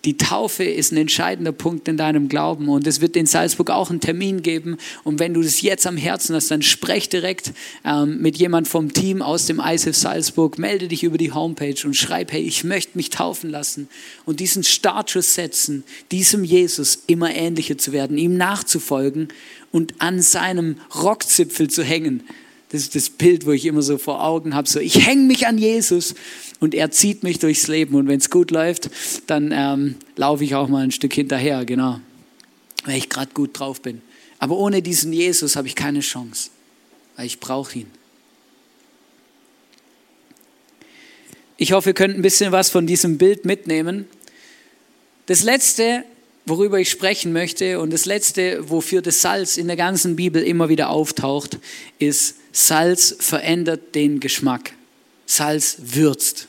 Die 0.05 0.17
Taufe 0.17 0.65
ist 0.65 0.91
ein 0.91 0.97
entscheidender 0.97 1.53
Punkt 1.53 1.87
in 1.87 1.97
deinem 1.97 2.29
Glauben 2.29 2.69
und 2.69 2.89
es 2.89 3.01
wird 3.01 3.15
in 3.15 3.27
Salzburg 3.27 3.71
auch 3.71 3.89
einen 3.89 4.01
Termin 4.01 4.43
geben. 4.43 4.77
Und 5.05 5.21
wenn 5.21 5.33
du 5.33 5.43
das 5.43 5.61
jetzt 5.61 5.87
am 5.87 5.97
Herzen 5.97 6.35
hast, 6.35 6.51
dann 6.51 6.63
sprech 6.63 7.09
direkt 7.09 7.53
ähm, 7.85 8.21
mit 8.21 8.37
jemand 8.37 8.67
vom 8.67 8.93
Team 8.93 9.23
aus 9.23 9.47
dem 9.47 9.61
ISF 9.61 9.95
Salzburg, 9.95 10.59
melde 10.59 10.89
dich 10.89 11.05
über 11.05 11.19
die 11.19 11.31
Homepage 11.31 11.77
und 11.85 11.95
schreib, 11.95 12.33
hey, 12.33 12.43
ich 12.43 12.65
möchte 12.65 12.99
mich 12.99 13.11
taufen 13.11 13.49
lassen 13.49 13.89
und 14.25 14.41
diesen 14.41 14.65
Startschuss 14.65 15.35
setzen, 15.35 15.85
diesem 16.11 16.43
Jesus 16.43 17.05
immer 17.07 17.33
ähnlicher 17.33 17.79
zu 17.79 17.93
werden, 17.93 18.19
ihm 18.19 18.37
nachzufolgen 18.37 19.29
und 19.71 19.95
an 20.01 20.21
seinem 20.21 20.79
Rockzipfel 20.97 21.71
zu 21.71 21.85
hängen. 21.85 22.25
Das 22.73 22.81
ist 22.81 22.95
das 22.95 23.11
Bild, 23.11 23.45
wo 23.45 23.53
ich 23.53 23.67
immer 23.67 23.83
so 23.83 23.99
vor 23.99 24.25
Augen 24.25 24.55
habe, 24.55 24.67
so 24.67 24.81
ich 24.81 25.07
hänge 25.07 25.25
mich 25.25 25.47
an 25.47 25.59
Jesus 25.59 26.15
und 26.59 26.75
er 26.75 26.91
zieht 26.91 27.23
mich 27.23 27.39
durchs 27.39 27.69
Leben 27.69 27.95
und 27.95 28.09
wenn 28.09 28.19
es 28.19 28.31
gut 28.31 28.51
läuft, 28.51 28.91
dann 29.27 29.53
ähm, 29.55 29.97
laufe 30.17 30.43
ich 30.43 30.55
auch 30.55 30.69
mal 30.69 30.83
ein 30.83 30.91
Stück 30.91 31.13
hinterher, 31.13 31.67
genau, 31.67 32.01
weil 32.87 32.97
ich 32.97 33.11
gerade 33.11 33.31
gut 33.35 33.59
drauf 33.59 33.83
bin. 33.83 34.01
Aber 34.39 34.57
ohne 34.57 34.81
diesen 34.81 35.13
Jesus 35.13 35.55
habe 35.55 35.69
ich 35.69 35.75
keine 35.75 36.01
Chance, 36.01 36.49
weil 37.17 37.27
ich 37.27 37.41
brauche 37.41 37.81
ihn. 37.81 37.91
Ich 41.59 41.73
hoffe, 41.73 41.91
ihr 41.91 41.95
könnt 41.95 42.17
ein 42.17 42.23
bisschen 42.23 42.53
was 42.53 42.71
von 42.71 42.87
diesem 42.87 43.19
Bild 43.19 43.45
mitnehmen. 43.45 44.09
Das 45.27 45.43
letzte, 45.43 46.05
worüber 46.47 46.79
ich 46.79 46.91
sprechen 46.91 47.33
möchte 47.33 47.81
und 47.81 47.93
das 47.93 48.05
letzte, 48.05 48.69
wofür 48.69 49.03
das 49.03 49.23
Salz 49.23 49.57
in 49.57 49.67
der 49.69 49.77
ganzen 49.77 50.17
Bibel 50.17 50.43
immer 50.43 50.69
wieder 50.69 50.91
auftaucht, 50.91 51.59
ist, 51.99 52.37
Salz 52.53 53.17
verändert 53.19 53.95
den 53.95 54.21
Geschmack. 54.21 54.73
Salz 55.27 55.77
würzt. 55.79 56.49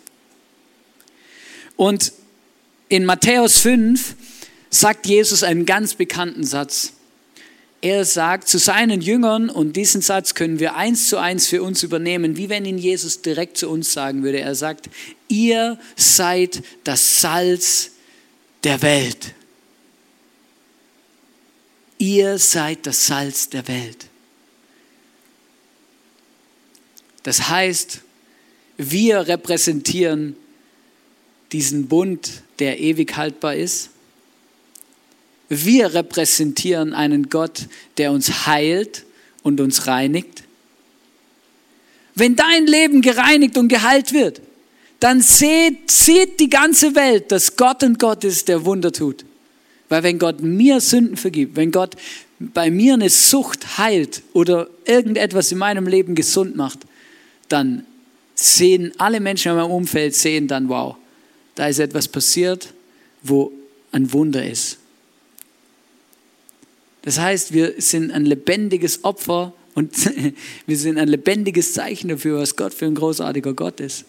Und 1.77 2.11
in 2.89 3.05
Matthäus 3.05 3.59
5 3.59 4.15
sagt 4.69 5.07
Jesus 5.07 5.43
einen 5.43 5.65
ganz 5.65 5.93
bekannten 5.93 6.43
Satz. 6.43 6.93
Er 7.81 8.05
sagt 8.05 8.47
zu 8.47 8.59
seinen 8.59 9.01
Jüngern, 9.01 9.49
und 9.49 9.75
diesen 9.75 10.01
Satz 10.01 10.35
können 10.35 10.59
wir 10.59 10.75
eins 10.75 11.09
zu 11.09 11.17
eins 11.17 11.47
für 11.47 11.61
uns 11.61 11.83
übernehmen, 11.83 12.37
wie 12.37 12.49
wenn 12.49 12.65
ihn 12.65 12.77
Jesus 12.77 13.21
direkt 13.21 13.57
zu 13.57 13.69
uns 13.69 13.91
sagen 13.91 14.23
würde. 14.23 14.39
Er 14.39 14.55
sagt, 14.55 14.89
ihr 15.27 15.77
seid 15.97 16.63
das 16.83 17.21
Salz 17.21 17.91
der 18.63 18.81
Welt. 18.81 19.33
Ihr 21.97 22.37
seid 22.37 22.85
das 22.85 23.07
Salz 23.07 23.49
der 23.49 23.67
Welt. 23.67 24.07
Das 27.23 27.49
heißt, 27.49 28.01
wir 28.77 29.27
repräsentieren 29.27 30.35
diesen 31.51 31.87
Bund, 31.87 32.43
der 32.59 32.79
ewig 32.79 33.15
haltbar 33.15 33.55
ist. 33.55 33.91
Wir 35.49 35.93
repräsentieren 35.93 36.93
einen 36.93 37.29
Gott, 37.29 37.67
der 37.97 38.11
uns 38.11 38.47
heilt 38.47 39.05
und 39.43 39.61
uns 39.61 39.87
reinigt. 39.87 40.43
Wenn 42.15 42.35
dein 42.35 42.67
Leben 42.67 43.01
gereinigt 43.01 43.57
und 43.57 43.67
geheilt 43.67 44.13
wird, 44.13 44.41
dann 44.99 45.21
sieht, 45.21 45.91
sieht 45.91 46.39
die 46.39 46.49
ganze 46.49 46.95
Welt, 46.95 47.31
dass 47.31 47.55
Gott 47.55 47.83
ein 47.83 47.95
Gott 47.95 48.23
ist, 48.23 48.47
der 48.47 48.65
Wunder 48.65 48.91
tut. 48.91 49.25
Weil 49.93 50.01
wenn 50.01 50.17
Gott 50.17 50.41
mir 50.41 50.81
Sünden 50.81 51.17
vergibt, 51.17 51.55
wenn 51.55 51.71
Gott 51.71 51.95
bei 52.39 52.71
mir 52.71 52.95
eine 52.95 53.11
Sucht 53.11 53.77
heilt 53.77 54.23
oder 54.33 54.67
irgendetwas 54.85 55.51
in 55.51 55.59
meinem 55.59 55.85
Leben 55.85 56.15
gesund 56.15 56.55
macht, 56.55 56.79
dann 57.47 57.85
sehen 58.33 58.91
alle 58.97 59.19
Menschen 59.19 59.51
in 59.51 59.57
meinem 59.57 59.69
Umfeld 59.69 60.15
sehen 60.15 60.47
dann, 60.47 60.67
wow, 60.67 60.95
da 61.53 61.67
ist 61.67 61.77
etwas 61.77 62.07
passiert, 62.07 62.73
wo 63.21 63.51
ein 63.91 64.11
Wunder 64.11 64.43
ist. 64.43 64.79
Das 67.03 67.19
heißt, 67.19 67.53
wir 67.53 67.75
sind 67.77 68.09
ein 68.09 68.25
lebendiges 68.25 69.03
Opfer 69.03 69.53
und 69.75 69.93
wir 70.65 70.77
sind 70.79 70.97
ein 70.97 71.07
lebendiges 71.07 71.73
Zeichen 71.73 72.07
dafür, 72.07 72.39
was 72.39 72.55
Gott 72.55 72.73
für 72.73 72.87
ein 72.87 72.95
großartiger 72.95 73.53
Gott 73.53 73.79
ist. 73.79 74.05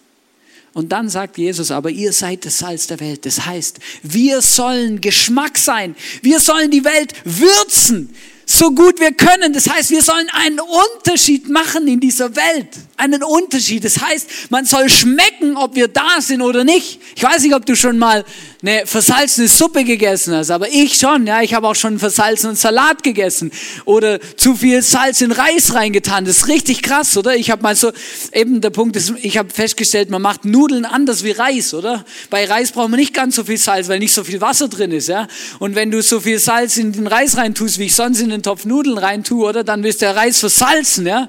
Und 0.75 0.91
dann 0.91 1.09
sagt 1.09 1.39
Jesus 1.39 1.71
aber, 1.71 1.91
ihr 1.91 2.13
seid 2.13 2.45
das 2.45 2.59
Salz 2.59 2.89
der 2.89 3.01
Welt. 3.01 3.25
Das 3.25 3.47
heißt, 3.47 3.79
wir 4.03 4.43
sollen 4.43 5.01
Geschmack 5.01 5.57
sein. 5.57 5.95
Wir 6.21 6.41
sollen 6.41 6.71
die 6.71 6.85
Welt 6.85 7.15
würzen 7.25 8.15
so 8.47 8.73
gut 8.73 9.01
wir 9.01 9.13
können. 9.13 9.53
Das 9.53 9.69
heißt, 9.69 9.91
wir 9.91 10.03
sollen 10.03 10.29
einen 10.33 10.61
Unterschied 10.61 11.49
machen 11.49 11.87
in 11.89 12.01
dieser 12.01 12.35
Welt. 12.37 12.69
Einen 12.97 13.23
Unterschied. 13.23 13.85
Das 13.85 14.01
heißt, 14.01 14.51
man 14.51 14.65
soll 14.65 14.89
schmecken, 14.89 15.57
ob 15.57 15.75
wir 15.75 15.89
da 15.89 16.21
sind 16.21 16.43
oder 16.43 16.65
nicht. 16.65 17.01
Ich 17.17 17.23
weiß 17.23 17.43
nicht, 17.43 17.55
ob 17.55 17.67
du 17.67 17.75
schon 17.75 17.99
mal 17.99 18.25
eine 18.67 18.87
versalzene 18.87 19.47
Suppe 19.47 19.85
gegessen 19.85 20.35
hast, 20.35 20.51
aber 20.51 20.69
ich 20.69 20.95
schon, 20.95 21.27
ja, 21.27 21.43
ich 21.43 21.53
habe 21.53 21.69
auch 21.69 21.75
schon 21.75 21.99
versalzenen 21.99 22.57
Salat 22.57 23.03
gegessen 23.03 23.53
oder 23.85 24.19
zu 24.39 24.55
viel 24.55 24.81
Salz 24.81 25.21
in 25.21 25.33
Reis 25.33 25.75
reingetan. 25.75 26.25
Das 26.25 26.39
ist 26.39 26.49
richtig 26.49 26.83
krass, 26.83 27.15
oder? 27.19 27.37
Ich 27.37 27.51
habe 27.51 27.63
mal 27.63 27.77
so, 27.77 27.93
eben 28.33 28.63
der 28.63 28.71
Punkt 28.71 28.97
ist, 28.97 29.13
ich 29.21 29.37
habe 29.37 29.51
festgestellt, 29.51 30.09
man 30.09 30.23
macht 30.23 30.47
Nudeln 30.47 30.87
anders 30.87 31.25
wie 31.25 31.33
Reis, 31.33 31.75
oder? 31.75 32.07
Bei 32.31 32.47
Reis 32.47 32.73
braucht 32.73 32.89
man 32.89 32.99
nicht 32.99 33.13
ganz 33.13 33.37
so 33.37 33.45
viel 33.45 33.59
Salz, 33.59 33.89
weil 33.89 33.99
nicht 33.99 34.15
so 34.15 34.25
viel 34.25 34.41
Wasser 34.41 34.69
drin 34.69 34.93
ist, 34.93 35.09
ja? 35.09 35.29
Und 35.59 35.75
wenn 35.75 35.91
du 35.91 36.03
so 36.03 36.21
viel 36.21 36.39
Salz 36.39 36.79
in 36.79 36.93
den 36.93 37.07
Reis 37.07 37.37
reintust, 37.37 37.79
wie 37.79 37.85
ich 37.85 37.95
sonst 37.95 38.21
in 38.21 38.31
den 38.31 38.43
Topf 38.43 38.65
Nudeln 38.65 38.97
reintue, 38.97 39.47
oder? 39.47 39.63
Dann 39.63 39.83
wirst 39.83 40.01
der 40.01 40.17
Reis 40.17 40.41
versalzen, 40.41 41.07
ja? 41.07 41.29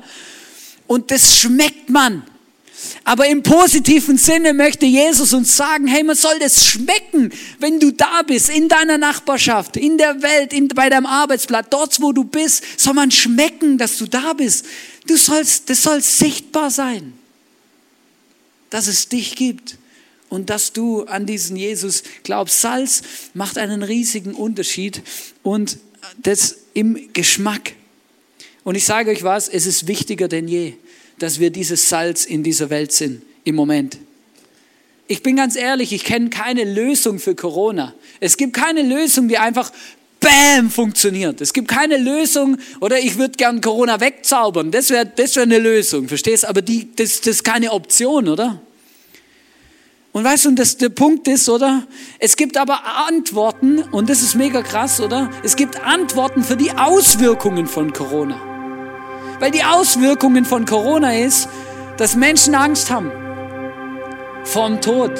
Und 0.87 1.11
das 1.11 1.37
schmeckt 1.37 1.89
man. 1.89 2.23
Aber 3.07 3.27
im 3.27 3.43
positiven 3.43 4.17
Sinne 4.17 4.51
möchte 4.51 4.87
Jesus 4.87 5.31
uns 5.31 5.55
sagen, 5.55 5.85
hey, 5.85 6.03
man 6.03 6.15
soll 6.15 6.39
das 6.39 6.65
schmecken, 6.65 7.31
wenn 7.59 7.79
du 7.79 7.91
da 7.91 8.23
bist, 8.23 8.49
in 8.49 8.67
deiner 8.67 8.97
Nachbarschaft, 8.97 9.77
in 9.77 9.99
der 9.99 10.23
Welt, 10.23 10.51
in, 10.51 10.67
bei 10.69 10.89
deinem 10.89 11.05
Arbeitsplatz, 11.05 11.67
dort, 11.69 12.01
wo 12.01 12.13
du 12.13 12.23
bist, 12.23 12.63
soll 12.79 12.95
man 12.95 13.11
schmecken, 13.11 13.77
dass 13.77 13.97
du 13.97 14.07
da 14.07 14.33
bist. 14.33 14.65
Du 15.05 15.17
sollst, 15.17 15.69
das 15.69 15.83
soll 15.83 16.01
sichtbar 16.01 16.71
sein, 16.71 17.13
dass 18.71 18.87
es 18.87 19.07
dich 19.07 19.35
gibt 19.35 19.77
und 20.29 20.49
dass 20.49 20.73
du 20.73 21.03
an 21.03 21.27
diesen 21.27 21.57
Jesus 21.57 22.01
glaubst. 22.23 22.59
Salz 22.59 23.03
macht 23.35 23.59
einen 23.59 23.83
riesigen 23.83 24.33
Unterschied 24.33 25.03
und 25.43 25.77
das 26.17 26.55
im 26.73 27.13
Geschmack. 27.13 27.73
Und 28.63 28.73
ich 28.73 28.85
sage 28.85 29.11
euch 29.11 29.21
was, 29.21 29.47
es 29.47 29.67
ist 29.67 29.85
wichtiger 29.85 30.27
denn 30.27 30.47
je 30.47 30.73
dass 31.19 31.39
wir 31.39 31.49
dieses 31.49 31.89
Salz 31.89 32.25
in 32.25 32.43
dieser 32.43 32.69
Welt 32.69 32.91
sind 32.91 33.21
im 33.43 33.55
Moment. 33.55 33.97
Ich 35.07 35.21
bin 35.21 35.35
ganz 35.35 35.55
ehrlich, 35.55 35.93
ich 35.93 36.03
kenne 36.03 36.29
keine 36.29 36.63
Lösung 36.63 37.19
für 37.19 37.35
Corona. 37.35 37.93
Es 38.19 38.37
gibt 38.37 38.53
keine 38.53 38.81
Lösung, 38.81 39.27
die 39.27 39.37
einfach 39.37 39.71
Bam 40.19 40.71
funktioniert. 40.71 41.41
Es 41.41 41.53
gibt 41.53 41.67
keine 41.67 41.97
Lösung, 41.97 42.57
oder 42.79 42.99
ich 42.99 43.17
würde 43.17 43.35
gern 43.37 43.61
Corona 43.61 43.99
wegzaubern. 43.99 44.71
Das 44.71 44.89
wäre 44.89 45.05
das 45.05 45.35
wär 45.35 45.43
eine 45.43 45.59
Lösung, 45.59 46.07
verstehst? 46.07 46.45
Aber 46.45 46.63
die, 46.63 46.89
das, 46.95 47.21
das 47.21 47.35
ist 47.35 47.43
keine 47.43 47.71
Option, 47.71 48.27
oder? 48.27 48.59
Und 50.13 50.23
weißt 50.23 50.45
du, 50.45 50.51
das, 50.55 50.77
der 50.77 50.89
Punkt 50.89 51.27
ist, 51.27 51.47
oder? 51.49 51.85
Es 52.17 52.37
gibt 52.37 52.57
aber 52.57 52.79
Antworten, 53.07 53.79
und 53.79 54.09
das 54.09 54.23
ist 54.23 54.33
mega 54.33 54.63
krass, 54.63 54.99
oder? 54.99 55.29
Es 55.43 55.55
gibt 55.55 55.79
Antworten 55.83 56.43
für 56.43 56.57
die 56.57 56.71
Auswirkungen 56.71 57.67
von 57.67 57.93
Corona. 57.93 58.54
Weil 59.39 59.51
die 59.51 59.63
Auswirkungen 59.63 60.45
von 60.45 60.65
Corona 60.65 61.15
ist, 61.15 61.49
dass 61.97 62.15
Menschen 62.15 62.55
Angst 62.55 62.91
haben 62.91 63.11
vorm 64.45 64.79
Tod. 64.79 65.11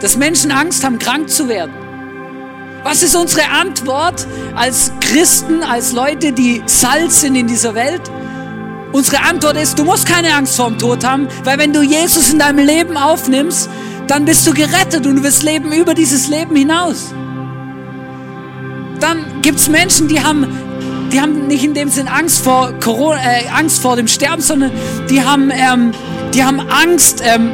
Dass 0.00 0.16
Menschen 0.16 0.50
Angst 0.50 0.84
haben, 0.84 0.98
krank 0.98 1.30
zu 1.30 1.48
werden. 1.48 1.72
Was 2.82 3.02
ist 3.02 3.14
unsere 3.14 3.48
Antwort 3.48 4.26
als 4.56 4.92
Christen, 5.00 5.62
als 5.62 5.92
Leute, 5.92 6.32
die 6.32 6.62
Salz 6.66 7.20
sind 7.20 7.36
in 7.36 7.46
dieser 7.46 7.74
Welt? 7.74 8.02
Unsere 8.92 9.22
Antwort 9.22 9.56
ist, 9.56 9.78
du 9.78 9.84
musst 9.84 10.06
keine 10.06 10.34
Angst 10.34 10.56
vorm 10.56 10.78
Tod 10.78 11.04
haben, 11.04 11.28
weil 11.44 11.58
wenn 11.58 11.72
du 11.72 11.80
Jesus 11.80 12.32
in 12.32 12.40
deinem 12.40 12.66
Leben 12.66 12.96
aufnimmst, 12.96 13.70
dann 14.08 14.24
bist 14.24 14.46
du 14.46 14.52
gerettet 14.52 15.06
und 15.06 15.16
du 15.16 15.22
wirst 15.22 15.44
leben 15.44 15.72
über 15.72 15.94
dieses 15.94 16.28
Leben 16.28 16.56
hinaus. 16.56 17.14
Dann 18.98 19.40
gibt 19.42 19.58
es 19.58 19.68
Menschen, 19.68 20.08
die 20.08 20.20
haben 20.20 20.46
die 21.12 21.20
haben 21.20 21.46
nicht 21.46 21.62
in 21.62 21.74
dem 21.74 21.88
Sinn 21.88 22.08
Angst 22.08 22.42
vor, 22.42 22.72
Corona, 22.80 23.20
äh, 23.20 23.48
Angst 23.48 23.80
vor 23.80 23.96
dem 23.96 24.08
Sterben, 24.08 24.42
sondern 24.42 24.72
die 25.10 25.22
haben, 25.22 25.50
ähm, 25.50 25.92
die 26.34 26.42
haben 26.42 26.60
Angst, 26.60 27.22
ähm, 27.24 27.50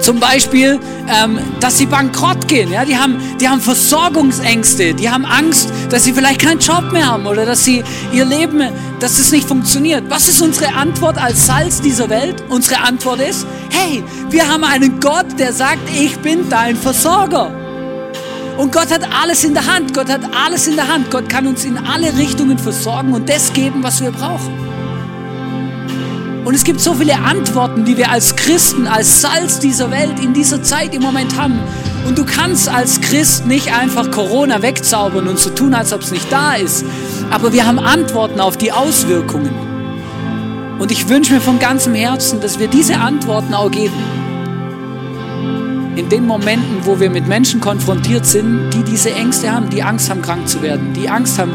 zum 0.00 0.20
Beispiel, 0.20 0.78
ähm, 1.08 1.38
dass 1.60 1.78
sie 1.78 1.86
bankrott 1.86 2.46
gehen. 2.46 2.70
Ja? 2.70 2.84
Die, 2.84 2.96
haben, 2.96 3.18
die 3.40 3.48
haben 3.48 3.60
Versorgungsängste, 3.60 4.94
die 4.94 5.10
haben 5.10 5.24
Angst, 5.24 5.68
dass 5.90 6.04
sie 6.04 6.12
vielleicht 6.12 6.40
keinen 6.40 6.60
Job 6.60 6.92
mehr 6.92 7.06
haben 7.06 7.26
oder 7.26 7.44
dass 7.46 7.64
sie 7.64 7.82
ihr 8.12 8.24
Leben, 8.24 8.62
dass 9.00 9.18
es 9.18 9.32
nicht 9.32 9.48
funktioniert. 9.48 10.04
Was 10.08 10.28
ist 10.28 10.40
unsere 10.42 10.74
Antwort 10.74 11.20
als 11.20 11.46
Salz 11.46 11.80
dieser 11.80 12.08
Welt? 12.08 12.44
Unsere 12.48 12.80
Antwort 12.82 13.20
ist, 13.20 13.46
hey, 13.70 14.04
wir 14.30 14.48
haben 14.48 14.64
einen 14.64 15.00
Gott, 15.00 15.26
der 15.38 15.52
sagt, 15.52 15.88
ich 15.92 16.16
bin 16.18 16.48
dein 16.48 16.76
Versorger. 16.76 17.65
Und 18.56 18.72
Gott 18.72 18.90
hat 18.90 19.02
alles 19.12 19.44
in 19.44 19.52
der 19.52 19.66
Hand. 19.66 19.92
Gott 19.92 20.08
hat 20.08 20.22
alles 20.34 20.66
in 20.66 20.76
der 20.76 20.88
Hand. 20.88 21.10
Gott 21.10 21.28
kann 21.28 21.46
uns 21.46 21.64
in 21.64 21.76
alle 21.76 22.16
Richtungen 22.16 22.58
versorgen 22.58 23.12
und 23.12 23.28
das 23.28 23.52
geben, 23.52 23.82
was 23.82 24.00
wir 24.00 24.10
brauchen. 24.10 24.54
Und 26.44 26.54
es 26.54 26.64
gibt 26.64 26.80
so 26.80 26.94
viele 26.94 27.16
Antworten, 27.16 27.84
die 27.84 27.96
wir 27.96 28.10
als 28.10 28.36
Christen, 28.36 28.86
als 28.86 29.20
Salz 29.20 29.58
dieser 29.58 29.90
Welt 29.90 30.20
in 30.20 30.32
dieser 30.32 30.62
Zeit 30.62 30.94
im 30.94 31.02
Moment 31.02 31.36
haben. 31.36 31.58
Und 32.06 32.16
du 32.16 32.24
kannst 32.24 32.68
als 32.68 33.00
Christ 33.00 33.46
nicht 33.46 33.74
einfach 33.74 34.10
Corona 34.10 34.62
wegzaubern 34.62 35.26
und 35.26 35.38
so 35.38 35.50
tun, 35.50 35.74
als 35.74 35.92
ob 35.92 36.02
es 36.02 36.12
nicht 36.12 36.30
da 36.30 36.54
ist. 36.54 36.84
Aber 37.30 37.52
wir 37.52 37.66
haben 37.66 37.80
Antworten 37.80 38.40
auf 38.40 38.56
die 38.56 38.70
Auswirkungen. 38.70 39.50
Und 40.78 40.92
ich 40.92 41.08
wünsche 41.08 41.34
mir 41.34 41.40
von 41.40 41.58
ganzem 41.58 41.94
Herzen, 41.94 42.40
dass 42.40 42.58
wir 42.58 42.68
diese 42.68 42.96
Antworten 42.98 43.52
auch 43.52 43.70
geben 43.70 44.25
in 45.96 46.10
den 46.10 46.26
Momenten, 46.26 46.84
wo 46.84 47.00
wir 47.00 47.10
mit 47.10 47.26
Menschen 47.26 47.60
konfrontiert 47.60 48.26
sind, 48.26 48.70
die 48.70 48.82
diese 48.82 49.10
Ängste 49.12 49.50
haben, 49.50 49.70
die 49.70 49.82
Angst 49.82 50.10
haben, 50.10 50.22
krank 50.22 50.46
zu 50.46 50.62
werden, 50.62 50.92
die 50.92 51.08
Angst 51.08 51.38
haben, 51.38 51.52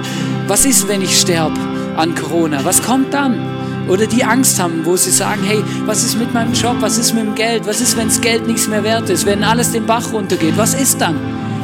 was 0.47 0.65
ist, 0.65 0.87
wenn 0.87 1.01
ich 1.01 1.19
sterbe 1.19 1.59
an 1.95 2.15
Corona, 2.15 2.59
was 2.65 2.81
kommt 2.81 3.13
dann? 3.13 3.39
Oder 3.87 4.07
die 4.07 4.23
Angst 4.23 4.59
haben, 4.59 4.81
wo 4.83 4.95
sie 4.97 5.11
sagen, 5.11 5.41
hey, 5.45 5.63
was 5.85 6.03
ist 6.03 6.17
mit 6.17 6.33
meinem 6.33 6.53
Job, 6.53 6.77
was 6.79 6.97
ist 6.97 7.13
mit 7.13 7.23
dem 7.23 7.35
Geld, 7.35 7.67
was 7.67 7.81
ist, 7.81 7.95
wenn 7.97 8.07
das 8.07 8.19
Geld 8.19 8.47
nichts 8.47 8.67
mehr 8.67 8.83
wert 8.83 9.09
ist, 9.09 9.25
wenn 9.25 9.43
alles 9.43 9.71
den 9.71 9.85
Bach 9.85 10.11
runtergeht, 10.11 10.57
was 10.57 10.73
ist 10.73 10.99
dann? 10.99 11.15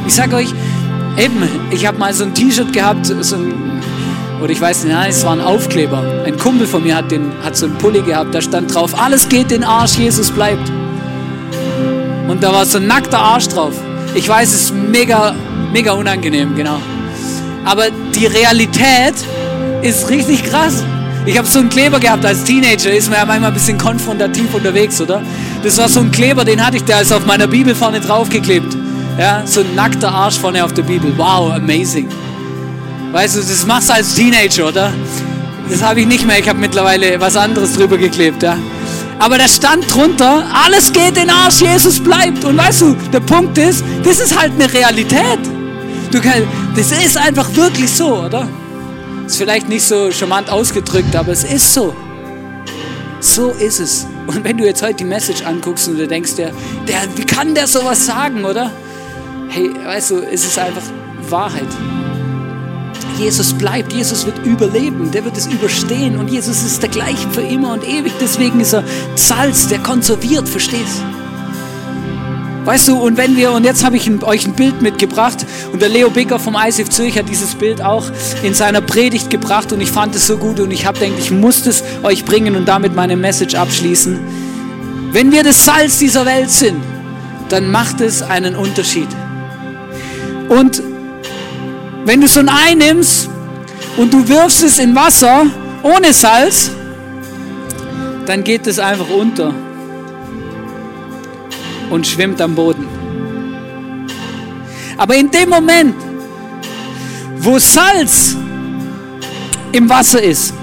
Ich 0.06 0.14
sage 0.14 0.36
euch, 0.36 0.54
eben, 1.18 1.44
ich 1.72 1.86
habe 1.88 1.98
mal 1.98 2.14
so 2.14 2.26
ein 2.26 2.34
T-Shirt 2.34 2.74
gehabt, 2.74 3.08
so 3.08 3.36
ein, 3.36 3.54
oder 4.42 4.52
ich 4.52 4.62
weiß 4.62 4.84
nicht, 4.84 4.94
nein, 4.94 5.10
es 5.10 5.26
war 5.26 5.34
ein 5.34 5.42
Aufkleber. 5.42 6.24
Ein 6.26 6.38
Kumpel 6.38 6.68
von 6.68 6.84
mir 6.84 6.96
hat, 6.96 7.10
den, 7.10 7.32
hat 7.44 7.58
so 7.58 7.66
einen 7.66 7.78
Pulli 7.78 8.02
gehabt, 8.02 8.36
da 8.36 8.42
stand 8.42 8.74
drauf, 8.74 9.00
alles 9.00 9.30
geht 9.30 9.50
den 9.50 9.64
Arsch, 9.64 9.98
Jesus 9.98 10.30
bleibt. 10.30 10.72
Und 12.38 12.44
da 12.44 12.54
war 12.54 12.68
so 12.68 12.78
ein 12.78 12.86
nackter 12.86 13.18
Arsch 13.18 13.48
drauf. 13.48 13.74
Ich 14.14 14.30
weiß, 14.30 14.54
es 14.54 14.62
ist 14.66 14.72
mega, 14.76 15.34
mega 15.74 15.94
unangenehm, 15.94 16.56
genau. 16.56 16.80
Aber 17.66 17.86
die 18.14 18.28
Realität 18.28 19.16
ist 19.82 20.08
richtig 20.12 20.44
krass. 20.44 20.84
Ich 21.26 21.36
habe 21.36 21.48
so 21.48 21.58
einen 21.58 21.70
Kleber 21.70 22.00
gehabt 22.00 22.24
als 22.24 22.44
Teenager, 22.44 22.92
ist 22.92 23.10
mir 23.10 23.16
ja 23.16 23.26
manchmal 23.26 23.50
ein 23.50 23.56
bisschen 23.56 23.80
konfrontativ 23.80 24.54
unterwegs, 24.54 25.02
oder? 25.02 25.24
Das 25.64 25.80
war 25.80 25.90
so 25.90 26.00
ein 26.00 26.12
Kleber, 26.12 26.46
den 26.46 26.64
hatte 26.64 26.78
ich, 26.78 26.84
der 26.84 27.02
ist 27.02 27.12
auf 27.12 27.26
meiner 27.26 27.48
Bibel 27.48 27.74
vorne 27.74 28.00
draufgeklebt. 28.02 28.78
Ja, 29.18 29.42
so 29.44 29.62
ein 29.62 29.74
nackter 29.74 30.12
Arsch 30.12 30.38
vorne 30.38 30.64
auf 30.64 30.74
der 30.74 30.84
Bibel. 30.84 31.12
Wow, 31.18 31.52
amazing. 31.54 32.08
Weißt 33.14 33.36
du, 33.36 33.40
das 33.40 33.66
machst 33.66 33.90
du 33.90 33.94
als 33.94 34.14
Teenager, 34.14 34.68
oder? 34.68 34.94
Das 35.72 35.82
habe 35.82 36.02
ich 36.02 36.06
nicht 36.06 36.28
mehr, 36.28 36.38
ich 36.38 36.48
habe 36.48 36.60
mittlerweile 36.60 37.20
was 37.20 37.36
anderes 37.36 37.74
drüber 37.74 37.98
geklebt, 37.98 38.44
ja. 38.44 38.60
Aber 39.20 39.38
da 39.38 39.48
stand 39.48 39.92
drunter, 39.94 40.46
alles 40.54 40.94
geht 40.94 41.18
in 41.18 41.30
Arsch, 41.30 41.62
Jesus 41.62 42.00
bleibt. 42.00 42.46
Und 42.46 42.58
weißt 42.58 42.82
du, 42.82 42.94
der 43.12 43.20
Punkt 43.20 43.58
ist, 43.58 43.84
das 44.04 44.20
ist 44.20 44.40
halt 44.40 44.54
eine 44.54 44.72
Realität. 44.72 45.40
Du 46.12 46.22
kann, 46.22 46.44
das 46.76 46.92
ist 46.92 47.18
einfach 47.18 47.54
wirklich 47.56 47.90
so, 47.90 48.24
oder? 48.24 48.48
Ist 49.26 49.38
vielleicht 49.38 49.68
nicht 49.68 49.84
so 49.84 50.12
charmant 50.12 50.50
ausgedrückt, 50.50 51.16
aber 51.16 51.32
es 51.32 51.44
ist 51.44 51.74
so. 51.74 51.96
So 53.20 53.50
ist 53.50 53.80
es. 53.80 54.08
Und 54.28 54.44
wenn 54.44 54.58
du 54.58 54.66
jetzt 54.66 54.84
heute 54.84 54.96
die 54.96 55.06
Message 55.06 55.44
anguckst 55.44 55.88
und 55.88 55.98
du 55.98 56.08
denkst 56.08 56.36
dir, 56.36 56.52
der, 56.88 57.02
wie 57.16 57.26
kann 57.26 57.56
der 57.56 57.68
sowas 57.68 58.06
sagen, 58.06 58.46
oder? 58.46 58.72
Hey, 59.50 59.72
weißt 59.84 60.12
du, 60.12 60.16
es 60.22 60.46
ist 60.46 60.60
einfach 60.60 60.84
Wahrheit. 61.30 61.68
Jesus 63.18 63.54
bleibt, 63.54 63.94
Jesus 63.94 64.26
wird 64.26 64.46
überleben, 64.46 65.12
der 65.12 65.26
wird 65.26 65.38
es 65.38 65.48
überstehen 65.48 66.18
und 66.18 66.30
Jesus 66.30 66.64
ist 66.64 66.82
der 66.82 66.90
gleiche 66.90 67.30
für 67.32 67.42
immer 67.42 67.74
und 67.74 67.88
ewig. 67.88 68.14
Deswegen 68.22 68.60
ist 68.60 68.74
er 68.74 68.84
Salz, 69.16 69.68
der 69.68 69.80
konserviert, 69.80 70.48
verstehst 70.48 71.02
Weißt 72.68 72.90
du, 72.90 72.98
und 72.98 73.16
wenn 73.16 73.38
wir, 73.38 73.54
und 73.54 73.64
jetzt 73.64 73.86
habe 73.86 73.96
ich 73.96 74.12
euch 74.24 74.46
ein 74.46 74.52
Bild 74.52 74.82
mitgebracht 74.82 75.46
und 75.72 75.82
der 75.82 75.88
Leo 75.88 76.10
Becker 76.10 76.38
vom 76.38 76.58
ISF 76.58 76.90
Zürich 76.90 77.18
hat 77.18 77.30
dieses 77.30 77.56
Bild 77.56 77.82
auch 77.82 78.04
in 78.44 78.54
seiner 78.54 78.82
Predigt 78.82 79.30
gebracht 79.30 79.72
und 79.72 79.80
ich 79.80 79.90
fand 79.90 80.14
es 80.16 80.28
so 80.28 80.38
gut 80.38 80.60
und 80.60 80.72
ich 80.72 80.86
habe 80.86 81.00
gedacht, 81.00 81.18
ich 81.18 81.32
muss 81.32 81.66
es 81.66 81.82
euch 82.04 82.26
bringen 82.26 82.58
und 82.58 82.68
damit 82.68 82.94
meine 82.94 83.16
Message 83.16 83.56
abschließen. 83.56 84.20
Wenn 85.14 85.32
wir 85.32 85.44
das 85.44 85.64
Salz 85.64 86.00
dieser 86.00 86.26
Welt 86.26 86.50
sind, 86.50 86.84
dann 87.48 87.72
macht 87.72 88.02
es 88.02 88.22
einen 88.22 88.54
Unterschied. 88.58 89.08
Und 90.50 90.84
wenn 92.08 92.22
du 92.22 92.28
so 92.30 92.40
ein 92.40 92.48
Ei 92.48 92.74
nimmst 92.74 93.30
und 93.98 94.14
du 94.14 94.26
wirfst 94.30 94.64
es 94.64 94.80
in 94.80 94.96
Wasser 94.96 95.46
ohne 95.84 96.14
Salz, 96.14 96.72
dann 98.26 98.46
geht 98.46 98.66
es 98.66 98.80
einfach 98.80 99.10
unter 99.10 99.54
und 101.90 102.08
schwimmt 102.08 102.40
am 102.40 102.56
Boden. 102.56 102.88
Aber 104.96 105.16
in 105.16 105.30
dem 105.30 105.50
Moment, 105.50 105.96
wo 107.40 107.60
Salz 107.60 108.38
im 109.74 109.90
Wasser 109.90 110.24
ist, 110.24 110.54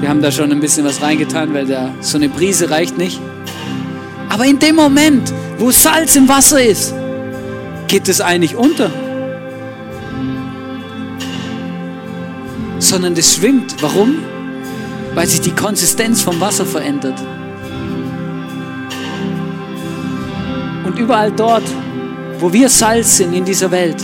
wir 0.00 0.08
haben 0.10 0.20
da 0.20 0.30
schon 0.30 0.52
ein 0.52 0.60
bisschen 0.60 0.84
was 0.84 1.00
reingetan, 1.00 1.54
weil 1.54 1.64
da 1.64 1.94
so 2.02 2.18
eine 2.18 2.28
Brise 2.28 2.68
reicht 2.68 2.98
nicht. 2.98 3.18
Aber 4.28 4.44
in 4.44 4.58
dem 4.58 4.76
Moment, 4.76 5.32
wo 5.56 5.70
Salz 5.70 6.14
im 6.14 6.28
Wasser 6.28 6.62
ist, 6.62 6.94
geht 7.90 8.08
es 8.08 8.20
eigentlich 8.20 8.54
unter. 8.54 8.88
Sondern 12.78 13.14
es 13.14 13.34
schwimmt. 13.34 13.82
Warum? 13.82 14.20
Weil 15.14 15.26
sich 15.26 15.40
die 15.40 15.50
Konsistenz 15.50 16.22
vom 16.22 16.40
Wasser 16.40 16.64
verändert. 16.64 17.20
Und 20.84 20.98
überall 20.98 21.32
dort, 21.32 21.64
wo 22.38 22.52
wir 22.52 22.68
Salz 22.68 23.16
sind 23.16 23.34
in 23.34 23.44
dieser 23.44 23.72
Welt, 23.72 24.02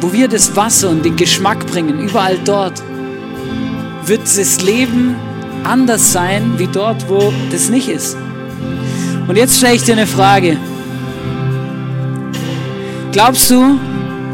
wo 0.00 0.12
wir 0.12 0.28
das 0.28 0.56
Wasser 0.56 0.88
und 0.88 1.04
den 1.04 1.16
Geschmack 1.16 1.66
bringen, 1.66 2.00
überall 2.00 2.38
dort, 2.42 2.82
wird 4.06 4.22
das 4.22 4.62
Leben 4.62 5.14
anders 5.62 6.12
sein 6.12 6.54
wie 6.56 6.68
dort, 6.68 7.06
wo 7.08 7.32
das 7.50 7.68
nicht 7.68 7.88
ist. 7.88 8.16
Und 9.28 9.36
jetzt 9.36 9.58
stelle 9.58 9.74
ich 9.74 9.82
dir 9.82 9.92
eine 9.92 10.06
Frage. 10.06 10.56
Glaubst 13.16 13.50
du, 13.50 13.78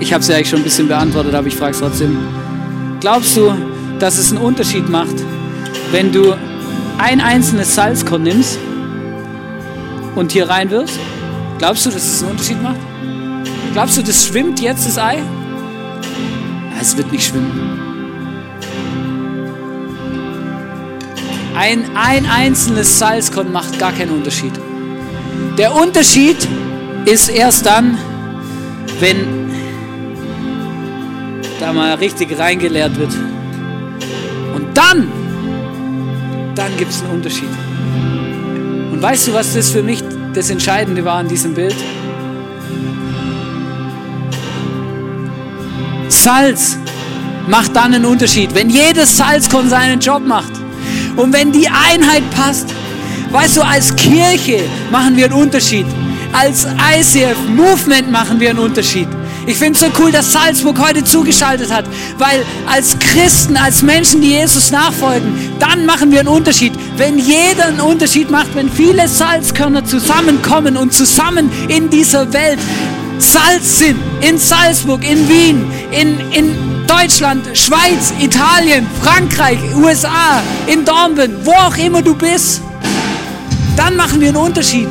ich 0.01 0.13
habe 0.13 0.23
es 0.23 0.29
ja 0.29 0.35
eigentlich 0.35 0.49
schon 0.49 0.59
ein 0.59 0.65
bisschen 0.65 0.89
beantwortet, 0.89 1.33
aber 1.37 1.47
ich 1.47 1.55
frage 1.55 1.71
es 1.71 1.79
trotzdem, 1.79 2.19
glaubst 2.99 3.37
du, 3.37 3.55
dass 4.01 4.19
es 4.19 4.33
einen 4.33 4.43
Unterschied 4.43 4.89
macht, 4.89 5.15
wenn 5.93 6.11
du 6.11 6.35
ein 6.99 7.21
einzelnes 7.21 7.77
Salzkorn 7.77 8.25
nimmst 8.25 8.59
und 10.17 10.33
hier 10.33 10.51
rein 10.51 10.69
wirst? 10.71 10.99
Glaubst 11.59 11.87
du, 11.87 11.91
dass 11.91 12.03
es 12.03 12.23
einen 12.23 12.33
Unterschied 12.33 12.61
macht? 12.61 12.81
Glaubst 13.73 13.99
du, 13.99 14.03
das 14.03 14.27
schwimmt 14.27 14.61
jetzt 14.61 14.85
das 14.85 14.99
Ei? 14.99 15.23
Es 16.81 16.97
wird 16.97 17.13
nicht 17.13 17.29
schwimmen. 17.29 17.79
Ein, 21.55 21.85
ein 21.95 22.27
einzelnes 22.27 22.99
Salzkorn 22.99 23.53
macht 23.53 23.79
gar 23.79 23.93
keinen 23.93 24.11
Unterschied. 24.11 24.55
Der 25.57 25.73
Unterschied 25.73 26.49
ist 27.05 27.29
erst 27.29 27.65
dann, 27.65 27.97
wenn 29.01 29.43
da 31.61 31.73
mal 31.73 31.95
richtig 31.95 32.39
reingeleert 32.39 32.99
wird. 32.99 33.15
Und 34.55 34.67
dann, 34.75 35.09
dann 36.55 36.77
gibt 36.77 36.91
es 36.91 37.03
einen 37.03 37.13
Unterschied. 37.13 37.49
Und 38.93 39.01
weißt 39.01 39.29
du, 39.29 39.33
was 39.33 39.55
das 39.55 39.71
für 39.71 39.83
mich 39.83 40.03
das 40.35 40.51
Entscheidende 40.51 41.05
war 41.05 41.19
an 41.19 41.29
diesem 41.29 41.55
Bild? 41.55 41.77
Salz 46.09 46.79
macht 47.49 47.75
dann 47.75 47.95
einen 47.95 48.05
Unterschied. 48.05 48.55
Wenn 48.55 48.71
jedes 48.71 49.17
Salzkorn 49.17 49.69
seinen 49.69 50.01
Job 50.01 50.23
macht 50.27 50.53
und 51.17 51.33
wenn 51.33 51.53
die 51.53 51.69
Einheit 51.69 52.23
passt, 52.31 52.69
weißt 53.31 53.57
du, 53.57 53.63
als 53.63 53.95
Kirche 53.97 54.61
machen 54.91 55.17
wir 55.17 55.27
einen 55.27 55.35
Unterschied. 55.35 55.87
Als 56.33 56.67
ICF 56.67 57.37
Movement 57.55 58.11
machen 58.11 58.41
wir 58.41 58.51
einen 58.51 58.59
Unterschied. 58.59 59.09
Ich 59.47 59.57
finde 59.57 59.73
es 59.73 59.81
so 59.81 59.87
cool, 60.01 60.13
dass 60.13 60.33
Salzburg 60.33 60.79
heute 60.79 61.05
zugeschaltet 61.05 61.73
hat, 61.73 61.85
weil 62.17 62.45
als 62.67 62.97
Christen, 62.99 63.57
als 63.57 63.83
Menschen, 63.83 64.21
die 64.21 64.31
Jesus 64.31 64.71
nachfolgen, 64.71 65.53
dann 65.59 65.85
machen 65.85 66.11
wir 66.13 66.21
einen 66.21 66.29
Unterschied. 66.29 66.73
Wenn 66.97 67.19
jeder 67.19 67.67
einen 67.67 67.81
Unterschied 67.81 68.31
macht, 68.31 68.55
wenn 68.55 68.71
viele 68.71 69.09
Salzkörner 69.09 69.85
zusammenkommen 69.85 70.77
und 70.77 70.93
zusammen 70.93 71.51
in 71.69 71.91
dieser 71.91 72.33
Welt 72.33 72.61
Salz 73.19 73.79
sind, 73.79 74.01
in 74.21 74.39
Salzburg, 74.39 75.09
in 75.09 75.29
Wien, 75.29 75.71
in, 75.91 76.19
in 76.33 76.87
Deutschland, 76.87 77.47
Schweiz, 77.57 78.13
Italien, 78.21 78.87
Frankreich, 79.03 79.59
USA, 79.77 80.43
in 80.67 80.85
Dornbirn, 80.85 81.37
wo 81.45 81.53
auch 81.53 81.77
immer 81.77 82.03
du 82.03 82.15
bist, 82.15 82.63
dann 83.77 83.97
machen 83.97 84.21
wir 84.21 84.29
einen 84.29 84.39
Unterschied. 84.39 84.89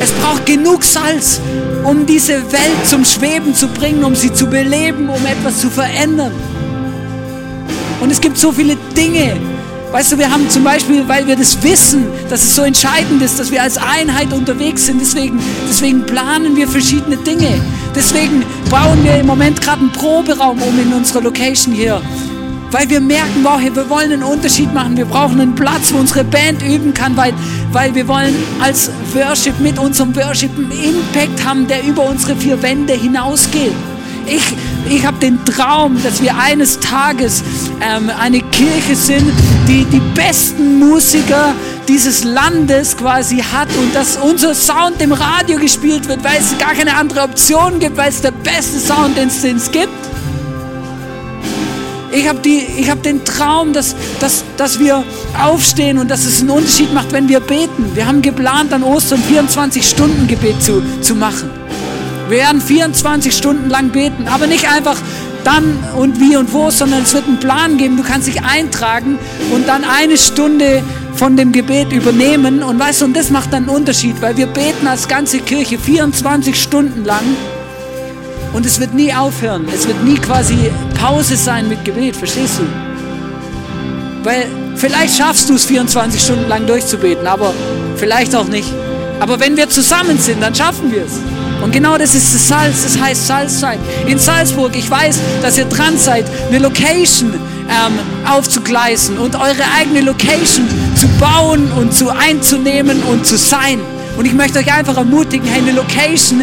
Es 0.00 0.12
braucht 0.12 0.46
genug 0.46 0.84
Salz, 0.84 1.40
um 1.84 2.06
diese 2.06 2.34
Welt 2.52 2.86
zum 2.86 3.04
Schweben 3.04 3.54
zu 3.54 3.68
bringen, 3.68 4.04
um 4.04 4.14
sie 4.14 4.32
zu 4.32 4.46
beleben, 4.46 5.08
um 5.08 5.24
etwas 5.26 5.60
zu 5.60 5.70
verändern. 5.70 6.32
Und 8.00 8.12
es 8.12 8.20
gibt 8.20 8.38
so 8.38 8.52
viele 8.52 8.76
Dinge. 8.96 9.36
Weißt 9.90 10.12
du, 10.12 10.18
wir 10.18 10.30
haben 10.30 10.48
zum 10.50 10.64
Beispiel, 10.64 11.08
weil 11.08 11.26
wir 11.26 11.34
das 11.34 11.62
wissen, 11.62 12.06
dass 12.28 12.42
es 12.42 12.54
so 12.54 12.62
entscheidend 12.62 13.22
ist, 13.22 13.40
dass 13.40 13.50
wir 13.50 13.62
als 13.62 13.78
Einheit 13.78 14.32
unterwegs 14.34 14.84
sind, 14.84 15.00
deswegen, 15.00 15.40
deswegen 15.68 16.04
planen 16.04 16.56
wir 16.56 16.68
verschiedene 16.68 17.16
Dinge. 17.16 17.60
Deswegen 17.94 18.44
bauen 18.70 19.02
wir 19.02 19.16
im 19.18 19.26
Moment 19.26 19.60
gerade 19.62 19.80
einen 19.80 19.92
Proberaum 19.92 20.60
um 20.60 20.78
in 20.78 20.92
unserer 20.92 21.22
Location 21.22 21.74
hier. 21.74 22.02
Weil 22.70 22.88
wir 22.90 23.00
merken, 23.00 23.42
wow, 23.42 23.58
wir 23.60 23.88
wollen 23.88 24.12
einen 24.12 24.22
Unterschied 24.22 24.72
machen. 24.74 24.96
Wir 24.96 25.06
brauchen 25.06 25.40
einen 25.40 25.54
Platz, 25.54 25.92
wo 25.92 25.98
unsere 25.98 26.24
Band 26.24 26.62
üben 26.62 26.92
kann, 26.92 27.16
weil, 27.16 27.32
weil 27.72 27.94
wir 27.94 28.06
wollen 28.08 28.34
als 28.60 28.90
Worship 29.14 29.58
mit 29.60 29.78
unserem 29.78 30.14
Worship 30.14 30.50
einen 30.56 30.70
Impact 30.72 31.44
haben, 31.46 31.66
der 31.66 31.82
über 31.84 32.04
unsere 32.04 32.36
vier 32.36 32.60
Wände 32.62 32.92
hinausgeht. 32.92 33.72
Ich, 34.26 34.42
ich 34.90 35.06
habe 35.06 35.18
den 35.18 35.42
Traum, 35.46 36.02
dass 36.02 36.22
wir 36.22 36.36
eines 36.36 36.78
Tages 36.80 37.42
ähm, 37.80 38.10
eine 38.20 38.40
Kirche 38.40 38.94
sind, 38.94 39.32
die 39.66 39.86
die 39.86 40.02
besten 40.14 40.78
Musiker 40.78 41.54
dieses 41.88 42.24
Landes 42.24 42.94
quasi 42.94 43.38
hat 43.38 43.68
und 43.80 43.94
dass 43.94 44.18
unser 44.18 44.54
Sound 44.54 45.00
im 45.00 45.12
Radio 45.12 45.58
gespielt 45.58 46.06
wird, 46.08 46.22
weil 46.22 46.38
es 46.38 46.56
gar 46.58 46.74
keine 46.74 46.94
andere 46.94 47.22
Option 47.22 47.78
gibt, 47.78 47.96
weil 47.96 48.10
es 48.10 48.20
der 48.20 48.32
beste 48.32 48.78
Sound, 48.78 49.16
den 49.16 49.28
es 49.28 49.72
gibt. 49.72 49.88
Ich 52.18 52.28
habe 52.28 52.40
hab 52.88 53.00
den 53.04 53.24
Traum, 53.24 53.72
dass, 53.72 53.94
dass, 54.18 54.42
dass 54.56 54.80
wir 54.80 55.04
aufstehen 55.40 55.98
und 55.98 56.10
dass 56.10 56.24
es 56.24 56.40
einen 56.40 56.50
Unterschied 56.50 56.92
macht, 56.92 57.12
wenn 57.12 57.28
wir 57.28 57.38
beten. 57.38 57.94
Wir 57.94 58.08
haben 58.08 58.22
geplant, 58.22 58.72
an 58.72 58.82
Ostern 58.82 59.22
24-Stunden-Gebet 59.22 60.60
zu, 60.60 60.82
zu 61.00 61.14
machen. 61.14 61.48
Wir 62.28 62.38
werden 62.38 62.60
24 62.60 63.36
Stunden 63.36 63.70
lang 63.70 63.90
beten, 63.90 64.26
aber 64.26 64.48
nicht 64.48 64.68
einfach 64.68 64.96
dann 65.44 65.78
und 65.96 66.18
wie 66.18 66.36
und 66.36 66.52
wo, 66.52 66.70
sondern 66.70 67.02
es 67.02 67.14
wird 67.14 67.28
einen 67.28 67.38
Plan 67.38 67.78
geben. 67.78 67.96
Du 67.96 68.02
kannst 68.02 68.26
dich 68.26 68.42
eintragen 68.42 69.16
und 69.54 69.68
dann 69.68 69.84
eine 69.84 70.18
Stunde 70.18 70.82
von 71.14 71.36
dem 71.36 71.52
Gebet 71.52 71.92
übernehmen. 71.92 72.64
Und 72.64 72.80
weißt 72.80 73.00
du, 73.00 73.04
und 73.04 73.16
das 73.16 73.30
macht 73.30 73.52
dann 73.52 73.68
einen 73.68 73.76
Unterschied, 73.76 74.20
weil 74.20 74.36
wir 74.36 74.48
beten 74.48 74.88
als 74.88 75.06
ganze 75.06 75.38
Kirche 75.38 75.78
24 75.78 76.60
Stunden 76.60 77.04
lang 77.04 77.22
und 78.52 78.66
es 78.66 78.80
wird 78.80 78.94
nie 78.94 79.12
aufhören. 79.12 79.66
Es 79.72 79.86
wird 79.86 80.02
nie 80.04 80.16
quasi 80.16 80.70
Pause 80.94 81.36
sein 81.36 81.68
mit 81.68 81.84
Gebet, 81.84 82.16
verstehst 82.16 82.58
du? 82.58 82.64
Weil 84.24 84.46
vielleicht 84.76 85.16
schaffst 85.16 85.48
du 85.48 85.54
es 85.54 85.64
24 85.66 86.20
Stunden 86.20 86.48
lang 86.48 86.66
durchzubeten, 86.66 87.26
aber 87.26 87.54
vielleicht 87.96 88.34
auch 88.34 88.48
nicht. 88.48 88.72
Aber 89.20 89.40
wenn 89.40 89.56
wir 89.56 89.68
zusammen 89.68 90.18
sind, 90.18 90.42
dann 90.42 90.54
schaffen 90.54 90.92
wir 90.92 91.04
es. 91.04 91.20
Und 91.62 91.72
genau 91.72 91.98
das 91.98 92.14
ist 92.14 92.34
das 92.34 92.48
Salz, 92.48 92.84
das 92.84 93.00
heißt 93.00 93.26
Salz 93.26 93.60
sein. 93.60 93.78
In 94.06 94.18
Salzburg, 94.18 94.76
ich 94.76 94.88
weiß, 94.88 95.18
dass 95.42 95.58
ihr 95.58 95.64
dran 95.64 95.98
seid, 95.98 96.24
eine 96.48 96.58
Location 96.58 97.34
ähm, 97.34 97.98
aufzugleisen 98.28 99.18
und 99.18 99.34
eure 99.34 99.64
eigene 99.78 100.02
Location 100.02 100.68
zu 100.96 101.08
bauen 101.18 101.70
und 101.72 101.92
zu 101.92 102.10
einzunehmen 102.10 103.02
und 103.02 103.26
zu 103.26 103.36
sein. 103.36 103.80
Und 104.16 104.24
ich 104.24 104.32
möchte 104.32 104.58
euch 104.58 104.72
einfach 104.72 104.96
ermutigen, 104.96 105.46
hey, 105.48 105.60
eine 105.60 105.72
Location 105.72 106.42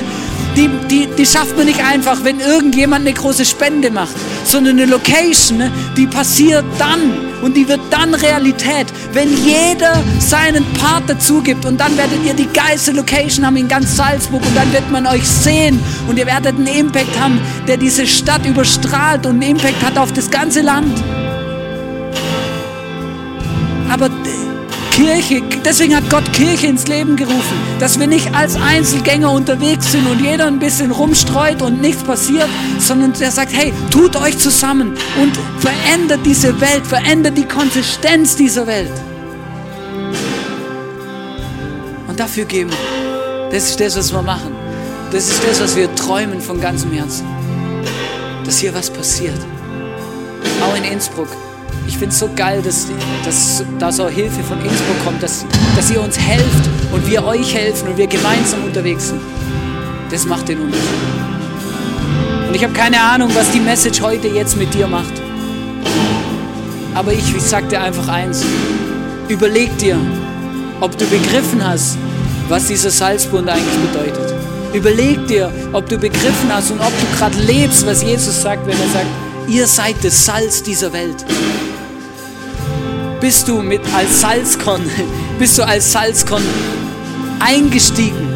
die, 0.56 0.70
die, 0.90 1.08
die 1.08 1.26
schafft 1.26 1.58
man 1.58 1.66
nicht 1.66 1.84
einfach, 1.84 2.24
wenn 2.24 2.40
irgendjemand 2.40 3.06
eine 3.06 3.14
große 3.14 3.46
Spende 3.46 3.92
macht, 3.92 4.16
sondern 4.46 4.80
eine 4.80 4.86
Location, 4.86 5.58
ne, 5.58 5.72
die 5.98 6.08
passiert 6.08 6.66
dann 6.78 7.12
und 7.42 7.56
die 7.56 7.68
wird 7.68 7.82
dann 7.90 8.14
Realität, 8.14 8.88
wenn 9.14 9.30
jeder 9.46 10.02
seinen 10.20 10.66
Part 10.74 11.04
dazu 11.08 11.42
gibt 11.42 11.66
und 11.66 11.80
dann 11.80 11.98
werdet 11.98 12.24
ihr 12.26 12.34
die 12.34 12.48
geilste 12.48 12.92
Location 12.92 13.46
haben 13.46 13.58
in 13.58 13.68
ganz 13.68 13.96
Salzburg 13.96 14.42
und 14.46 14.56
dann 14.56 14.72
wird 14.72 14.90
man 14.92 15.06
euch 15.08 15.28
sehen 15.28 15.80
und 16.08 16.18
ihr 16.18 16.26
werdet 16.26 16.56
einen 16.56 16.68
Impact 16.68 17.20
haben, 17.20 17.40
der 17.68 17.78
diese 17.78 18.08
Stadt 18.08 18.46
überstrahlt 18.46 19.26
und 19.26 19.42
einen 19.42 19.56
Impact 19.56 19.84
hat 19.84 19.98
auf 19.98 20.14
das 20.14 20.30
ganze 20.30 20.62
Land. 20.62 20.94
Kirche, 24.96 25.42
deswegen 25.66 25.94
hat 25.94 26.10
Gott 26.10 26.32
Kirche 26.32 26.68
ins 26.68 26.88
Leben 26.88 27.18
gerufen, 27.18 27.58
dass 27.82 28.00
wir 28.00 28.08
nicht 28.08 28.34
als 28.34 28.56
Einzelgänger 28.56 29.30
unterwegs 29.30 29.92
sind 29.92 30.08
und 30.08 30.22
jeder 30.22 30.46
ein 30.46 30.58
bisschen 30.58 30.90
rumstreut 30.90 31.62
und 31.62 31.82
nichts 31.82 32.02
passiert, 32.02 32.48
sondern 32.80 33.12
der 33.12 33.30
sagt, 33.30 33.52
hey, 33.52 33.74
tut 33.92 34.16
euch 34.16 34.38
zusammen 34.38 34.94
und 35.22 35.38
verändert 35.60 36.22
diese 36.26 36.62
Welt, 36.62 36.88
verändert 36.88 37.38
die 37.38 37.44
Konsistenz 37.44 38.38
dieser 38.38 38.68
Welt. 38.68 38.94
Und 42.08 42.18
dafür 42.18 42.46
geben 42.46 42.70
wir. 42.70 43.50
Das 43.52 43.72
ist 43.72 43.80
das, 43.82 43.98
was 43.98 44.14
wir 44.14 44.22
machen. 44.22 44.56
Das 45.12 45.28
ist 45.28 45.44
das, 45.44 45.60
was 45.60 45.76
wir 45.76 45.94
träumen 45.96 46.40
von 46.40 46.62
ganzem 46.62 46.94
Herzen. 46.94 47.28
Dass 48.46 48.60
hier 48.60 48.74
was 48.74 48.90
passiert. 48.90 49.40
Auch 50.62 50.76
in 50.78 50.86
Innsbruck. 50.86 51.28
Ich 51.88 51.98
finde 51.98 52.14
es 52.14 52.20
so 52.20 52.30
geil, 52.36 52.62
dass, 52.64 52.88
dass 53.24 53.64
da 53.80 53.92
so 53.92 54.08
Hilfe 54.08 54.42
von 54.44 54.58
Innsbruck 54.60 55.04
kommt, 55.04 55.22
dass, 55.22 55.46
dass 55.76 55.92
ihr 55.92 56.02
uns 56.02 56.18
helft 56.20 56.70
und 56.92 57.08
wir 57.10 57.24
euch 57.24 57.54
helfen 57.54 57.90
und 57.90 57.98
wir 57.98 58.08
gemeinsam 58.08 58.64
unterwegs 58.64 59.10
sind. 59.10 59.22
Das 60.12 60.26
macht 60.26 60.48
den 60.48 60.60
Unterschied. 60.62 60.84
Und 62.48 62.56
ich 62.56 62.64
habe 62.64 62.74
keine 62.74 63.00
Ahnung, 63.02 63.30
was 63.34 63.52
die 63.52 63.60
Message 63.60 64.02
heute 64.02 64.28
jetzt 64.28 64.58
mit 64.58 64.74
dir 64.74 64.88
macht. 64.88 65.14
Aber 66.94 67.12
ich, 67.12 67.36
ich 67.36 67.42
sag 67.42 67.70
dir 67.70 67.82
einfach 67.82 68.08
eins. 68.08 68.44
Überleg 69.28 69.78
dir, 69.78 69.98
ob 70.82 70.98
du 70.98 71.06
begriffen 71.06 71.66
hast, 71.66 71.98
was 72.48 72.68
dieser 72.68 72.92
Salzbund 72.92 73.50
eigentlich 73.50 73.92
bedeutet. 73.92 74.34
Überleg 74.74 75.28
dir, 75.28 75.52
ob 75.74 75.88
du 75.90 75.98
begriffen 75.98 76.50
hast 76.50 76.72
und 76.72 76.80
ob 76.80 76.92
du 77.00 77.18
gerade 77.18 77.38
lebst, 77.40 77.86
was 77.86 78.04
Jesus 78.04 78.42
sagt, 78.42 78.66
wenn 78.68 78.80
er 78.80 78.90
sagt, 78.90 79.08
ihr 79.48 79.68
seid 79.68 79.96
das 80.04 80.26
Salz 80.26 80.64
dieser 80.64 80.92
Welt. 80.94 81.26
Bist 83.26 83.48
du 83.48 83.64
mit 83.64 83.82
als 83.92 84.22
Salzkorn, 84.22 84.84
bist 85.40 85.58
du 85.58 85.66
als 85.66 85.92
Salzkorn 85.92 86.44
eingestiegen? 87.40 88.30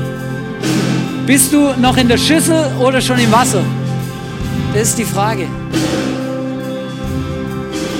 Bist 1.28 1.54
du 1.54 1.76
noch 1.80 1.96
in 1.98 2.08
der 2.08 2.18
Schüssel 2.18 2.72
oder 2.80 3.00
schon 3.00 3.20
im 3.20 3.32
Wasser? 3.32 3.64
Das 4.74 4.90
ist 4.90 4.98
die 4.98 5.04
Frage, 5.04 5.46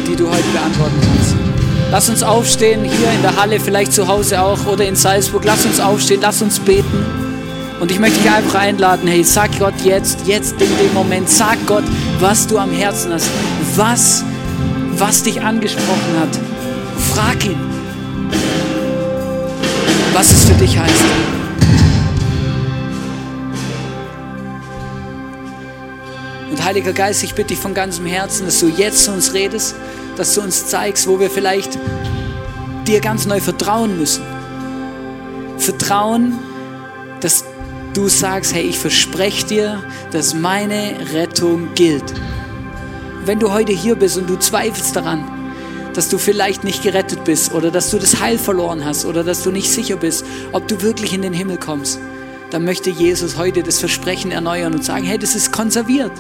die 0.08 0.16
du 0.16 0.32
heute 0.32 0.50
beantworten 0.52 1.00
kannst. 1.00 1.36
Lass 1.92 2.10
uns 2.10 2.24
aufstehen, 2.24 2.84
hier 2.84 3.12
in 3.12 3.22
der 3.22 3.40
Halle, 3.40 3.60
vielleicht 3.60 3.94
zu 3.94 4.08
Hause 4.08 4.42
auch 4.42 4.66
oder 4.66 4.88
in 4.88 4.96
Salzburg. 4.96 5.44
Lass 5.46 5.68
uns 5.68 5.80
aufstehen, 5.80 6.22
lass 6.24 6.42
uns 6.42 6.58
beten. 6.58 7.06
Und 7.80 7.92
ich 7.92 8.00
möchte 8.00 8.20
dich 8.20 8.32
einfach 8.32 8.62
einladen, 8.62 9.08
hey, 9.08 9.24
sag 9.24 9.60
Gott 9.60 9.80
jetzt, 9.84 10.26
jetzt 10.26 10.54
in 10.54 10.76
dem 10.80 10.96
Moment, 10.96 11.30
sag 11.30 11.64
Gott, 11.68 11.84
was 12.20 12.48
du 12.48 12.58
am 12.58 12.72
Herzen 12.72 13.14
hast, 13.14 13.30
was, 13.76 14.24
was 14.98 15.22
dich 15.22 15.40
angesprochen 15.40 16.20
hat. 16.20 16.49
Frag 17.20 17.44
ihn, 17.44 17.60
was 20.14 20.32
es 20.32 20.46
für 20.46 20.54
dich 20.54 20.80
heißt. 20.80 21.04
Und 26.50 26.64
Heiliger 26.64 26.94
Geist, 26.94 27.22
ich 27.26 27.36
bitte 27.36 27.50
dich 27.50 27.60
von 27.60 27.74
ganzem 27.74 28.06
Herzen, 28.06 28.46
dass 28.46 28.62
du 28.62 28.70
jetzt 28.70 29.04
zu 29.04 29.12
uns 29.12 29.34
redest, 29.34 29.76
dass 30.16 30.34
du 30.34 30.40
uns 30.40 30.68
zeigst, 30.68 31.08
wo 31.08 31.20
wir 31.20 31.30
vielleicht 31.30 31.78
dir 32.88 33.02
ganz 33.02 33.26
neu 33.26 33.42
vertrauen 33.42 34.00
müssen. 34.00 34.24
Vertrauen, 35.58 36.40
dass 37.20 37.44
du 37.96 38.08
sagst, 38.08 38.56
hey, 38.56 38.64
ich 38.64 38.80
verspreche 38.80 39.46
dir, 39.46 39.84
dass 40.12 40.34
meine 40.34 40.94
Rettung 41.12 41.74
gilt. 41.76 42.14
Wenn 43.26 43.40
du 43.40 43.52
heute 43.52 43.74
hier 43.74 43.96
bist 43.96 44.18
und 44.18 44.30
du 44.30 44.38
zweifelst 44.38 44.96
daran, 44.96 45.39
dass 45.94 46.10
du 46.10 46.18
vielleicht 46.18 46.64
nicht 46.64 46.84
gerettet 46.84 47.24
bist 47.24 47.54
oder 47.54 47.72
dass 47.72 47.90
du 47.92 47.98
das 47.98 48.20
Heil 48.20 48.38
verloren 48.38 48.86
hast 48.86 49.06
oder 49.06 49.24
dass 49.24 49.44
du 49.44 49.52
nicht 49.52 49.72
sicher 49.72 49.98
bist, 49.98 50.26
ob 50.52 50.68
du 50.68 50.82
wirklich 50.82 51.14
in 51.14 51.22
den 51.22 51.34
Himmel 51.34 51.58
kommst, 51.58 52.00
dann 52.52 52.66
möchte 52.66 52.90
Jesus 52.90 53.38
heute 53.38 53.64
das 53.64 53.80
Versprechen 53.80 54.32
erneuern 54.32 54.74
und 54.74 54.84
sagen, 54.84 55.06
hey, 55.06 55.18
das 55.18 55.36
ist 55.36 55.52
konserviert 55.52 56.12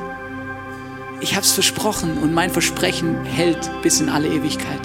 ich 1.21 1.35
habe 1.35 1.43
es 1.43 1.51
versprochen 1.51 2.17
und 2.17 2.33
mein 2.33 2.49
Versprechen 2.49 3.23
hält 3.25 3.69
bis 3.81 3.99
in 3.99 4.09
alle 4.09 4.27
Ewigkeit. 4.27 4.79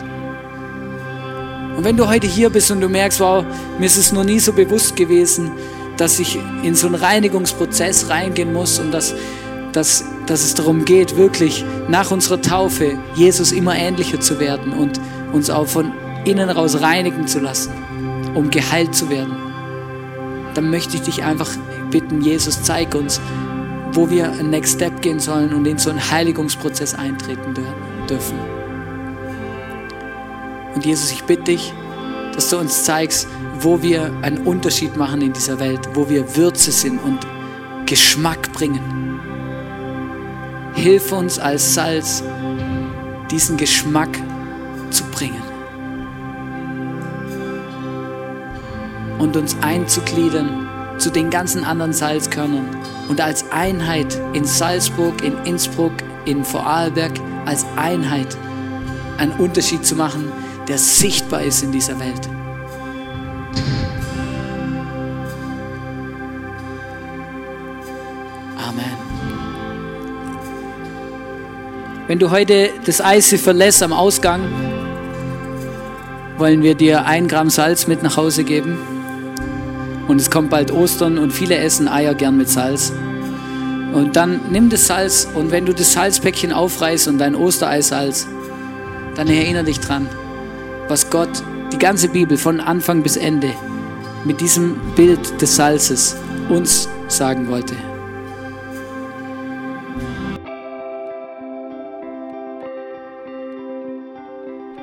Und 1.76 1.84
wenn 1.84 1.96
du 1.96 2.08
heute 2.08 2.26
hier 2.26 2.50
bist 2.50 2.70
und 2.70 2.80
du 2.80 2.88
merkst, 2.88 3.20
wow, 3.20 3.44
mir 3.78 3.86
ist 3.86 3.96
es 3.96 4.12
noch 4.12 4.24
nie 4.24 4.38
so 4.38 4.52
bewusst 4.52 4.96
gewesen, 4.96 5.50
dass 5.96 6.18
ich 6.18 6.38
in 6.62 6.74
so 6.74 6.86
einen 6.86 6.96
Reinigungsprozess 6.96 8.08
reingehen 8.08 8.52
muss 8.52 8.78
und 8.78 8.92
dass, 8.92 9.14
dass, 9.74 10.04
dass 10.26 10.44
es 10.44 10.54
darum 10.54 10.84
geht, 10.84 11.16
wirklich 11.16 11.64
nach 11.88 12.10
unserer 12.10 12.40
Taufe 12.40 12.96
Jesus 13.14 13.52
immer 13.52 13.76
ähnlicher 13.76 14.20
zu 14.20 14.38
werden 14.38 14.72
und 14.72 15.00
uns 15.32 15.50
auch 15.50 15.66
von 15.66 15.92
innen 16.24 16.48
raus 16.48 16.80
reinigen 16.80 17.26
zu 17.26 17.40
lassen, 17.40 17.72
um 18.34 18.50
geheilt 18.50 18.94
zu 18.94 19.10
werden, 19.10 19.36
dann 20.54 20.70
möchte 20.70 20.96
ich 20.96 21.02
dich 21.02 21.24
einfach 21.24 21.50
bitten, 21.90 22.22
Jesus, 22.22 22.62
zeig 22.62 22.94
uns, 22.94 23.20
wo 23.92 24.08
wir 24.10 24.30
ein 24.30 24.50
Next 24.50 24.76
Step 24.76 25.02
gehen 25.02 25.18
sollen 25.18 25.52
und 25.52 25.66
in 25.66 25.78
so 25.78 25.90
einen 25.90 26.10
Heiligungsprozess 26.10 26.94
eintreten 26.94 27.54
dürfen. 28.08 28.38
Und 30.74 30.84
Jesus, 30.84 31.12
ich 31.12 31.24
bitte 31.24 31.44
dich, 31.44 31.72
dass 32.34 32.48
du 32.50 32.58
uns 32.58 32.84
zeigst, 32.84 33.28
wo 33.60 33.82
wir 33.82 34.12
einen 34.22 34.38
Unterschied 34.46 34.96
machen 34.96 35.20
in 35.20 35.32
dieser 35.32 35.58
Welt, 35.58 35.80
wo 35.94 36.08
wir 36.08 36.36
Würze 36.36 36.72
sind 36.72 37.02
und 37.02 37.20
Geschmack 37.86 38.52
bringen. 38.52 39.03
Hilf 40.74 41.12
uns 41.12 41.38
als 41.38 41.74
Salz, 41.74 42.22
diesen 43.30 43.56
Geschmack 43.56 44.18
zu 44.90 45.04
bringen. 45.04 45.42
Und 49.18 49.36
uns 49.36 49.56
einzugliedern 49.62 50.68
zu 50.98 51.10
den 51.10 51.30
ganzen 51.30 51.64
anderen 51.64 51.92
Salzkörnern 51.92 52.68
und 53.08 53.20
als 53.20 53.50
Einheit 53.50 54.20
in 54.32 54.44
Salzburg, 54.44 55.22
in 55.22 55.36
Innsbruck, 55.44 55.92
in 56.24 56.44
Vorarlberg, 56.44 57.12
als 57.44 57.66
Einheit 57.76 58.36
einen 59.18 59.32
Unterschied 59.32 59.84
zu 59.84 59.96
machen, 59.96 60.32
der 60.68 60.78
sichtbar 60.78 61.42
ist 61.42 61.62
in 61.62 61.72
dieser 61.72 61.98
Welt. 61.98 62.28
Amen. 68.56 69.13
Wenn 72.06 72.18
du 72.18 72.30
heute 72.30 72.68
das 72.84 73.00
Eis 73.00 73.34
verlässt 73.40 73.82
am 73.82 73.94
Ausgang, 73.94 74.42
wollen 76.36 76.62
wir 76.62 76.74
dir 76.74 77.06
ein 77.06 77.28
Gramm 77.28 77.48
Salz 77.48 77.86
mit 77.86 78.02
nach 78.02 78.18
Hause 78.18 78.44
geben. 78.44 78.76
Und 80.06 80.20
es 80.20 80.30
kommt 80.30 80.50
bald 80.50 80.70
Ostern 80.70 81.16
und 81.16 81.32
viele 81.32 81.56
essen 81.56 81.88
Eier 81.88 82.14
gern 82.14 82.36
mit 82.36 82.50
Salz. 82.50 82.92
Und 83.94 84.16
dann 84.16 84.40
nimm 84.50 84.68
das 84.68 84.86
Salz 84.86 85.26
und 85.32 85.50
wenn 85.50 85.64
du 85.64 85.72
das 85.72 85.94
Salzpäckchen 85.94 86.52
aufreißt 86.52 87.08
und 87.08 87.16
dein 87.16 87.34
Ostereisalz, 87.34 88.26
dann 89.14 89.28
erinnere 89.28 89.64
dich 89.64 89.80
dran, 89.80 90.06
was 90.88 91.08
Gott, 91.08 91.42
die 91.72 91.78
ganze 91.78 92.08
Bibel 92.08 92.36
von 92.36 92.60
Anfang 92.60 93.02
bis 93.02 93.16
Ende 93.16 93.50
mit 94.26 94.42
diesem 94.42 94.76
Bild 94.94 95.40
des 95.40 95.56
Salzes 95.56 96.16
uns 96.50 96.86
sagen 97.08 97.48
wollte. 97.48 97.76